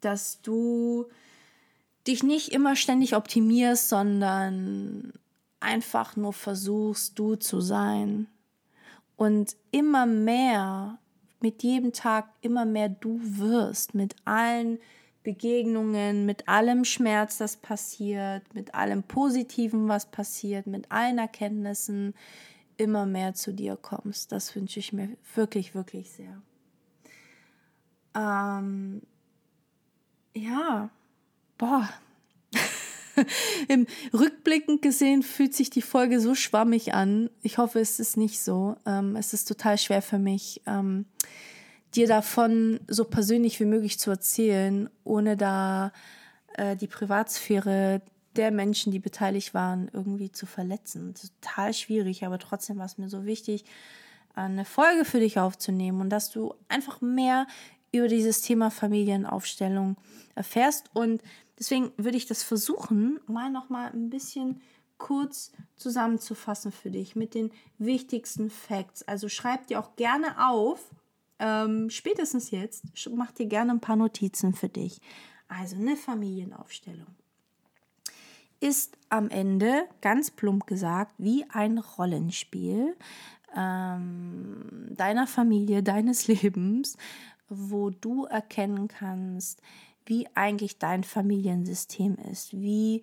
[0.02, 1.06] dass du
[2.06, 5.12] dich nicht immer ständig optimierst, sondern
[5.60, 8.26] einfach nur versuchst, du zu sein.
[9.16, 10.98] Und immer mehr,
[11.42, 14.78] mit jedem Tag immer mehr du wirst, mit allen
[15.22, 22.14] Begegnungen, mit allem Schmerz, das passiert, mit allem Positiven, was passiert, mit allen Erkenntnissen,
[22.76, 24.32] immer mehr zu dir kommst.
[24.32, 26.40] Das wünsche ich mir wirklich, wirklich sehr.
[28.14, 29.02] Ähm,
[30.34, 30.88] ja,
[31.58, 31.88] boah.
[33.68, 37.30] Im Rückblickend gesehen fühlt sich die Folge so schwammig an.
[37.42, 38.76] Ich hoffe, es ist nicht so.
[38.86, 41.06] Ähm, es ist total schwer für mich, ähm,
[41.94, 45.92] dir davon so persönlich wie möglich zu erzählen, ohne da
[46.54, 48.02] äh, die Privatsphäre
[48.36, 51.14] der Menschen, die beteiligt waren, irgendwie zu verletzen.
[51.14, 53.64] Total schwierig, aber trotzdem war es mir so wichtig,
[54.34, 57.46] eine Folge für dich aufzunehmen und dass du einfach mehr
[57.92, 59.96] über dieses Thema Familienaufstellung
[60.34, 60.90] erfährst.
[60.94, 61.22] Und
[61.60, 64.60] deswegen würde ich das versuchen, mal noch mal ein bisschen
[64.98, 69.02] kurz zusammenzufassen für dich mit den wichtigsten Facts.
[69.02, 70.90] Also schreib dir auch gerne auf,
[71.38, 72.84] ähm, spätestens jetzt,
[73.14, 75.00] mach dir gerne ein paar Notizen für dich.
[75.48, 77.06] Also eine Familienaufstellung
[78.60, 82.94] ist am Ende, ganz plump gesagt, wie ein Rollenspiel
[83.56, 86.96] ähm, deiner Familie, deines Lebens,
[87.48, 89.60] wo du erkennen kannst,
[90.10, 93.02] wie eigentlich dein Familiensystem ist, wie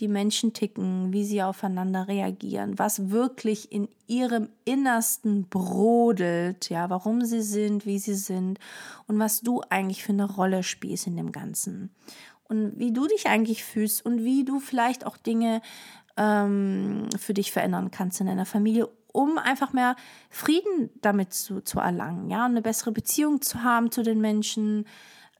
[0.00, 7.24] die Menschen ticken, wie sie aufeinander reagieren, was wirklich in ihrem Innersten brodelt, ja, warum
[7.24, 8.58] sie sind, wie sie sind
[9.06, 11.90] und was du eigentlich für eine Rolle spielst in dem Ganzen.
[12.48, 15.62] Und wie du dich eigentlich fühlst und wie du vielleicht auch Dinge
[16.16, 19.96] ähm, für dich verändern kannst in deiner Familie um einfach mehr
[20.30, 24.86] Frieden damit zu, zu erlangen, ja, eine bessere Beziehung zu haben zu den Menschen,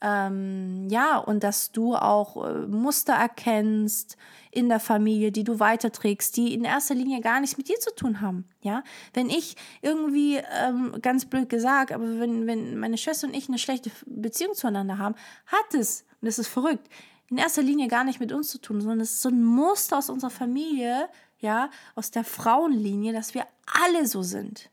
[0.01, 4.17] ähm, ja, und dass du auch äh, Muster erkennst
[4.51, 7.95] in der Familie, die du weiterträgst, die in erster Linie gar nichts mit dir zu
[7.95, 8.83] tun haben, ja.
[9.13, 13.59] Wenn ich irgendwie, ähm, ganz blöd gesagt, aber wenn, wenn meine Schwester und ich eine
[13.59, 16.89] schlechte Beziehung zueinander haben, hat es, und das ist verrückt,
[17.31, 19.99] in erster Linie gar nicht mit uns zu tun, sondern es ist so ein Muster
[19.99, 21.09] aus unserer Familie,
[21.41, 23.47] ja, aus der Frauenlinie, dass wir
[23.85, 24.71] alle so sind.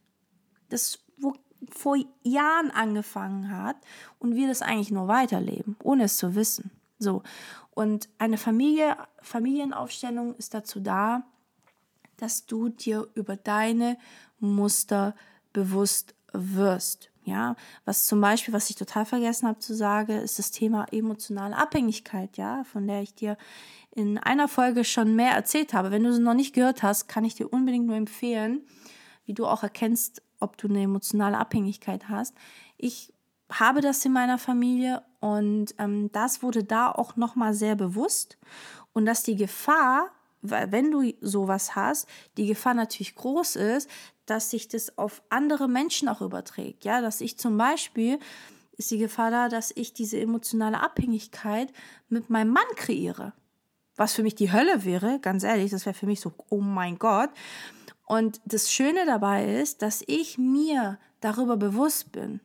[0.69, 1.04] Das, wo
[1.73, 3.77] vor Jahren angefangen hat
[4.19, 6.71] und wir das eigentlich nur weiterleben, ohne es zu wissen.
[6.99, 7.23] So.
[7.71, 11.23] Und eine Familie, Familienaufstellung ist dazu da,
[12.17, 13.97] dass du dir über deine
[14.39, 15.15] Muster
[15.53, 17.09] bewusst wirst.
[17.23, 17.55] Ja,
[17.85, 22.37] was zum Beispiel, was ich total vergessen habe zu sagen, ist das Thema emotionale Abhängigkeit,
[22.37, 23.35] ja, von der ich dir
[23.89, 25.89] in einer Folge schon mehr erzählt habe.
[25.89, 28.61] Wenn du sie noch nicht gehört hast, kann ich dir unbedingt nur empfehlen,
[29.25, 32.33] wie du auch erkennst, ob du eine emotionale Abhängigkeit hast.
[32.77, 33.13] Ich
[33.51, 38.37] habe das in meiner Familie und ähm, das wurde da auch nochmal sehr bewusst
[38.93, 40.09] und dass die Gefahr,
[40.41, 43.89] wenn du sowas hast, die Gefahr natürlich groß ist,
[44.25, 46.85] dass sich das auf andere Menschen auch überträgt.
[46.85, 48.19] Ja, dass ich zum Beispiel
[48.77, 51.71] ist die Gefahr da, dass ich diese emotionale Abhängigkeit
[52.09, 53.33] mit meinem Mann kreiere.
[53.95, 56.99] Was für mich die Hölle wäre, ganz ehrlich, das wäre für mich so, oh mein
[56.99, 57.29] Gott.
[58.05, 62.39] Und das Schöne dabei ist, dass ich mir darüber bewusst bin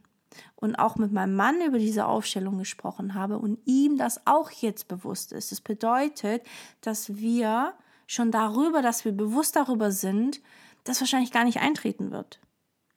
[0.57, 4.89] und auch mit meinem Mann über diese Aufstellung gesprochen habe und ihm das auch jetzt
[4.89, 5.53] bewusst ist.
[5.53, 6.43] Das bedeutet,
[6.81, 7.75] dass wir
[8.07, 10.41] schon darüber, dass wir bewusst darüber sind,
[10.85, 12.41] das wahrscheinlich gar nicht eintreten wird.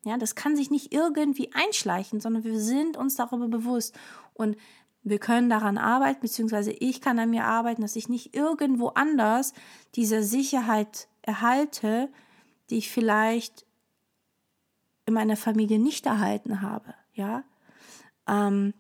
[0.06, 3.96] Ja, das kann sich nicht irgendwie einschleichen, sondern wir sind uns darüber bewusst
[4.34, 4.58] und
[5.04, 9.54] wir können daran arbeiten, beziehungsweise ich kann an mir arbeiten, dass ich nicht irgendwo anders
[9.96, 12.10] diese Sicherheit erhalte,
[12.70, 13.66] die ich vielleicht
[15.06, 16.94] in meiner Familie nicht erhalten habe.
[17.14, 17.44] Ja,
[18.28, 18.74] ähm,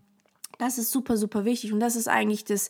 [0.57, 2.69] das ist super, super wichtig und das ist eigentlich das,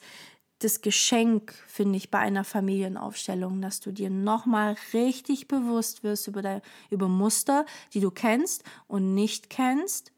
[0.59, 6.41] das Geschenk, finde ich, bei einer Familienaufstellung, dass du dir nochmal richtig bewusst wirst über,
[6.41, 10.11] dein, über Muster, die du kennst und nicht kennst.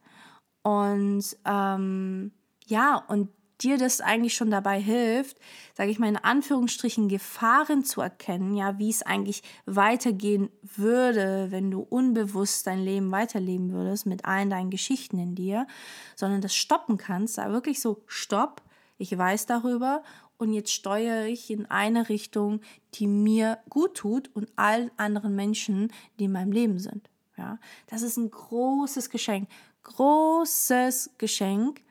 [0.62, 2.32] Und ähm,
[2.68, 3.30] ja, und
[3.62, 5.38] dir das eigentlich schon dabei hilft,
[5.74, 11.72] sage ich mal in Anführungsstrichen, Gefahren zu erkennen, ja, wie es eigentlich weitergehen würde, wenn
[11.72, 15.68] du unbewusst dein Leben weiterleben würdest mit allen deinen Geschichten in dir,
[16.16, 18.62] sondern das stoppen kannst, da wirklich so, stopp,
[18.98, 20.04] ich weiß darüber
[20.38, 22.62] und jetzt steuere ich in eine Richtung,
[22.96, 27.10] die mir gut tut und allen anderen Menschen, die in meinem Leben sind.
[27.38, 29.50] Ja, das ist ein großes Geschenk,
[29.84, 31.82] großes Geschenk.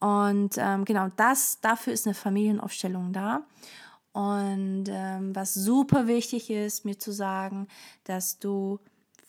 [0.00, 3.42] Und ähm, genau das, dafür ist eine Familienaufstellung da.
[4.12, 7.68] Und ähm, was super wichtig ist, mir zu sagen,
[8.04, 8.80] dass du,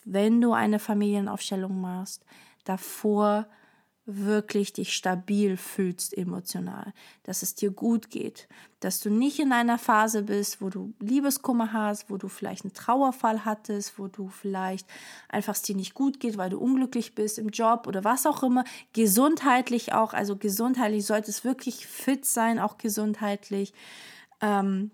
[0.04, 2.24] wenn du eine Familienaufstellung machst,
[2.64, 3.46] davor
[4.06, 6.92] wirklich dich stabil fühlst emotional,
[7.22, 8.48] dass es dir gut geht,
[8.80, 12.72] dass du nicht in einer Phase bist, wo du Liebeskummer hast, wo du vielleicht einen
[12.72, 14.86] Trauerfall hattest, wo du vielleicht
[15.28, 18.42] einfach es dir nicht gut geht, weil du unglücklich bist im Job oder was auch
[18.42, 23.72] immer, gesundheitlich auch, also gesundheitlich sollte es wirklich fit sein, auch gesundheitlich.
[24.40, 24.90] Ähm,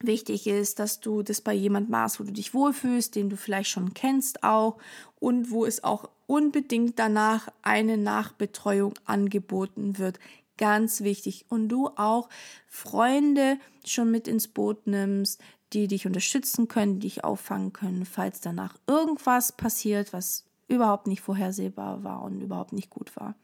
[0.00, 3.70] Wichtig ist, dass du das bei jemand machst, wo du dich wohlfühlst, den du vielleicht
[3.70, 4.78] schon kennst auch
[5.18, 10.20] und wo es auch unbedingt danach eine Nachbetreuung angeboten wird.
[10.56, 11.46] Ganz wichtig.
[11.48, 12.28] Und du auch
[12.68, 15.40] Freunde schon mit ins Boot nimmst,
[15.72, 21.22] die dich unterstützen können, die dich auffangen können, falls danach irgendwas passiert, was überhaupt nicht
[21.22, 23.34] vorhersehbar war und überhaupt nicht gut war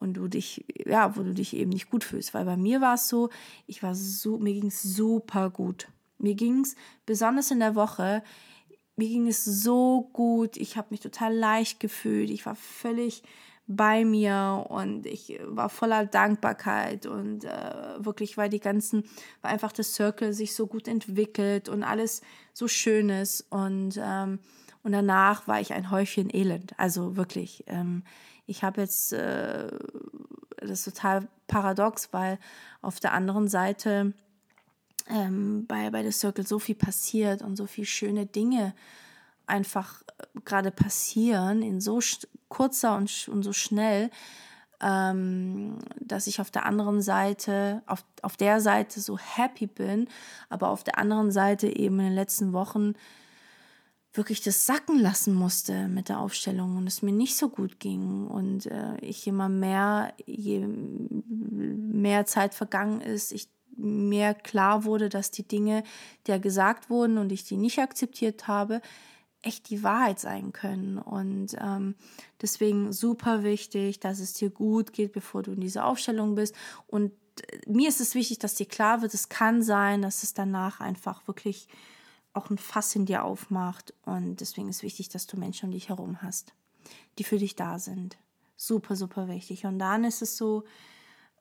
[0.00, 2.34] und du dich, ja, wo du dich eben nicht gut fühlst.
[2.34, 3.30] Weil bei mir war es so,
[3.66, 5.88] ich war so, mir ging es super gut.
[6.18, 6.74] Mir ging es
[7.06, 8.22] besonders in der Woche,
[8.96, 10.56] mir ging es so gut.
[10.56, 12.30] Ich habe mich total leicht gefühlt.
[12.30, 13.22] Ich war völlig
[13.66, 19.04] bei mir und ich war voller Dankbarkeit und äh, wirklich, weil die ganzen,
[19.42, 22.20] weil einfach das Circle sich so gut entwickelt und alles
[22.52, 24.40] so schön ist und ähm,
[24.82, 26.72] und danach war ich ein Häufchen Elend.
[26.78, 27.64] Also wirklich.
[27.66, 28.02] Ähm,
[28.50, 29.68] ich habe jetzt, äh,
[30.56, 32.38] das ist total paradox, weil
[32.82, 34.12] auf der anderen Seite
[35.08, 38.74] ähm, bei, bei The Circle so viel passiert und so viele schöne Dinge
[39.46, 42.00] einfach äh, gerade passieren in so
[42.48, 44.10] kurzer und, und so schnell,
[44.80, 50.08] ähm, dass ich auf der anderen Seite, auf, auf der Seite so happy bin,
[50.48, 52.94] aber auf der anderen Seite eben in den letzten Wochen
[54.12, 58.26] wirklich das sacken lassen musste mit der Aufstellung und es mir nicht so gut ging
[58.26, 65.30] und äh, ich immer mehr, je mehr Zeit vergangen ist, ich mehr klar wurde, dass
[65.30, 65.84] die Dinge,
[66.26, 68.80] die gesagt wurden und ich die nicht akzeptiert habe,
[69.42, 70.98] echt die Wahrheit sein können.
[70.98, 71.94] Und ähm,
[72.42, 76.54] deswegen super wichtig, dass es dir gut geht, bevor du in dieser Aufstellung bist.
[76.86, 77.12] Und
[77.50, 80.80] äh, mir ist es wichtig, dass dir klar wird, es kann sein, dass es danach
[80.80, 81.68] einfach wirklich
[82.32, 83.94] auch ein Fass in dir aufmacht.
[84.04, 86.52] Und deswegen ist wichtig, dass du Menschen um dich herum hast,
[87.18, 88.18] die für dich da sind.
[88.56, 89.64] Super, super wichtig.
[89.66, 90.64] Und dann ist es so,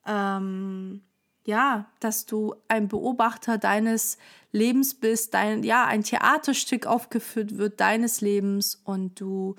[0.06, 1.02] ähm,
[1.46, 4.18] ja, dass du ein Beobachter deines
[4.52, 9.56] Lebens bist, dein, ja, ein Theaterstück aufgeführt wird deines Lebens und du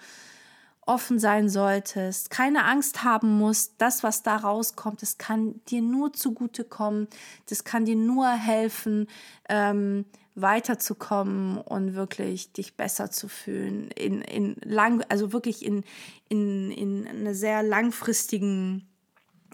[0.91, 6.13] offen sein solltest, keine Angst haben musst, das, was da rauskommt, das kann dir nur
[6.13, 7.07] zugutekommen,
[7.49, 9.07] das kann dir nur helfen,
[9.49, 13.91] ähm, weiterzukommen und wirklich dich besser zu fühlen.
[13.93, 15.85] In, in lang, also wirklich in,
[16.29, 18.89] in, in einer sehr langfristigen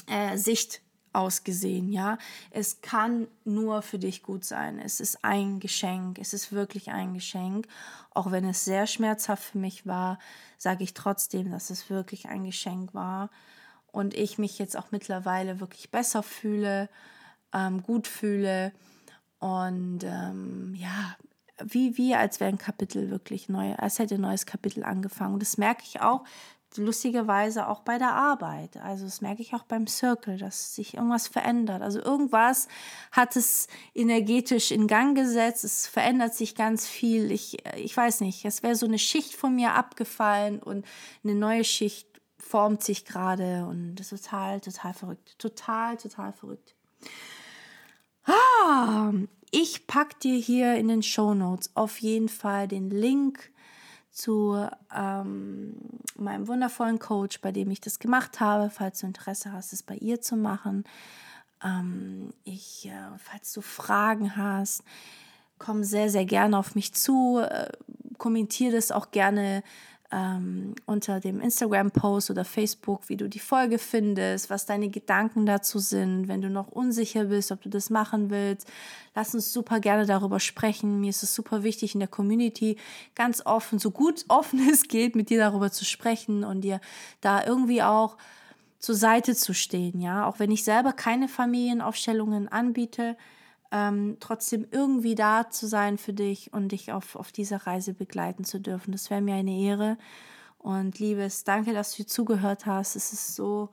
[0.07, 0.81] äh, Sicht
[1.17, 2.19] ausgesehen, ja.
[2.51, 4.79] Es kann nur für dich gut sein.
[4.79, 6.19] Es ist ein Geschenk.
[6.19, 7.67] Es ist wirklich ein Geschenk.
[8.11, 10.19] Auch wenn es sehr schmerzhaft für mich war,
[10.59, 13.31] sage ich trotzdem, dass es wirklich ein Geschenk war.
[13.87, 16.89] Und ich mich jetzt auch mittlerweile wirklich besser fühle,
[17.53, 18.73] ähm, gut fühle.
[19.39, 21.17] Und ähm, ja,
[21.65, 25.35] wie, wie als wäre ein Kapitel wirklich neu, als hätte ein neues Kapitel angefangen.
[25.35, 26.25] Und das merke ich auch,
[26.77, 28.77] lustigerweise auch bei der Arbeit.
[28.79, 31.83] Also das merke ich auch beim Circle, dass sich irgendwas verändert.
[31.83, 32.69] Also irgendwas
[33.13, 35.65] hat es energetisch in Gang gesetzt.
[35.65, 37.31] Es verändert sich ganz viel.
[37.31, 40.85] Ich, ich weiß nicht, es wäre so eine Schicht von mir abgefallen und
[41.25, 42.09] eine neue Schicht
[42.39, 45.39] formt sich gerade und das ist total, total verrückt.
[45.39, 46.75] Total, total verrückt.
[48.25, 49.13] Ah,
[49.51, 53.53] ich packe dir hier in den Show Notes auf jeden Fall den Link
[54.17, 55.75] zu ähm,
[56.17, 59.97] meinem wundervollen Coach, bei dem ich das gemacht habe, falls du Interesse hast, es bei
[59.97, 60.85] ihr zu machen.
[61.63, 64.83] Ähm, ich, äh, falls du Fragen hast,
[65.59, 67.41] komm sehr, sehr gerne auf mich zu.
[67.41, 67.69] Äh,
[68.17, 69.63] kommentiere das auch gerne
[70.13, 75.79] ähm, unter dem Instagram-Post oder Facebook, wie du die Folge findest, was deine Gedanken dazu
[75.79, 76.29] sind.
[76.29, 78.69] Wenn du noch unsicher bist, ob du das machen willst,
[79.15, 81.01] lass uns super gerne darüber sprechen.
[81.01, 82.77] Mir ist es super wichtig, in der Community
[83.15, 86.81] ganz offen, so gut offen es geht, mit dir darüber zu sprechen und dir
[87.21, 88.17] da irgendwie auch
[88.79, 90.27] zur Seite zu stehen, ja.
[90.27, 93.17] Auch wenn ich selber keine Familienaufstellungen anbiete,
[93.77, 98.45] ähm, trotzdem irgendwie da zu sein für dich und dich auf, auf dieser Reise begleiten
[98.45, 98.93] zu dürfen.
[98.93, 99.99] Das wäre mir eine Ehre.
[100.59, 102.97] Und liebes, danke, dass du zugehört hast.
[102.97, 103.69] Es ist so,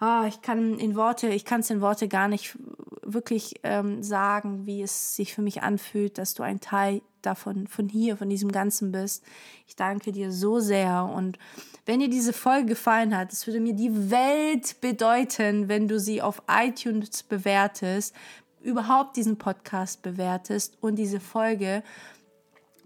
[0.00, 2.58] ah, ich kann in Worte, ich kann es in Worte gar nicht
[3.02, 7.88] wirklich ähm, sagen, wie es sich für mich anfühlt, dass du ein Teil davon, von
[7.88, 9.24] hier, von diesem Ganzen bist.
[9.66, 11.04] Ich danke dir so sehr.
[11.04, 11.38] Und
[11.84, 16.22] wenn dir diese Folge gefallen hat, es würde mir die Welt bedeuten, wenn du sie
[16.22, 18.14] auf iTunes bewertest
[18.68, 21.82] überhaupt diesen Podcast bewertest und diese Folge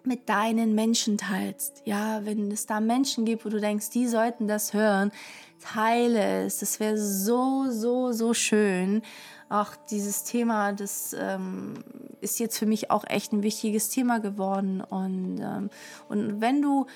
[0.04, 1.82] mit deinen Menschen teilst.
[1.84, 5.12] Ja, wenn es da Menschen gibt, wo du denkst, die sollten das hören,
[5.60, 6.58] teile es.
[6.58, 9.02] Das wäre so, so, so schön.
[9.48, 11.74] Auch dieses Thema, das ähm,
[12.20, 14.80] ist jetzt für mich auch echt ein wichtiges Thema geworden.
[14.80, 15.70] Und, ähm,
[16.08, 16.86] und wenn du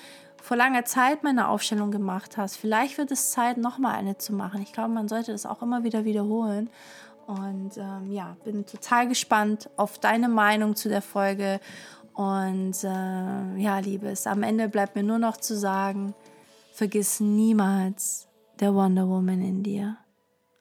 [0.41, 4.61] vor langer Zeit meine Aufstellung gemacht hast, vielleicht wird es Zeit, nochmal eine zu machen.
[4.61, 6.69] Ich glaube, man sollte das auch immer wieder wiederholen.
[7.27, 11.59] Und ähm, ja, bin total gespannt auf deine Meinung zu der Folge.
[12.13, 16.15] Und äh, ja, Liebes, am Ende bleibt mir nur noch zu sagen,
[16.71, 18.27] vergiss niemals
[18.59, 19.97] der Wonder Woman in dir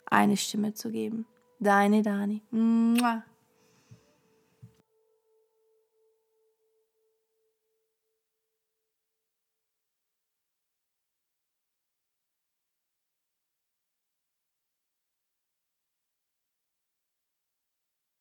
[0.06, 1.26] eine Stimme zu geben.
[1.60, 2.42] Deine Dani.
[2.50, 3.22] Mua.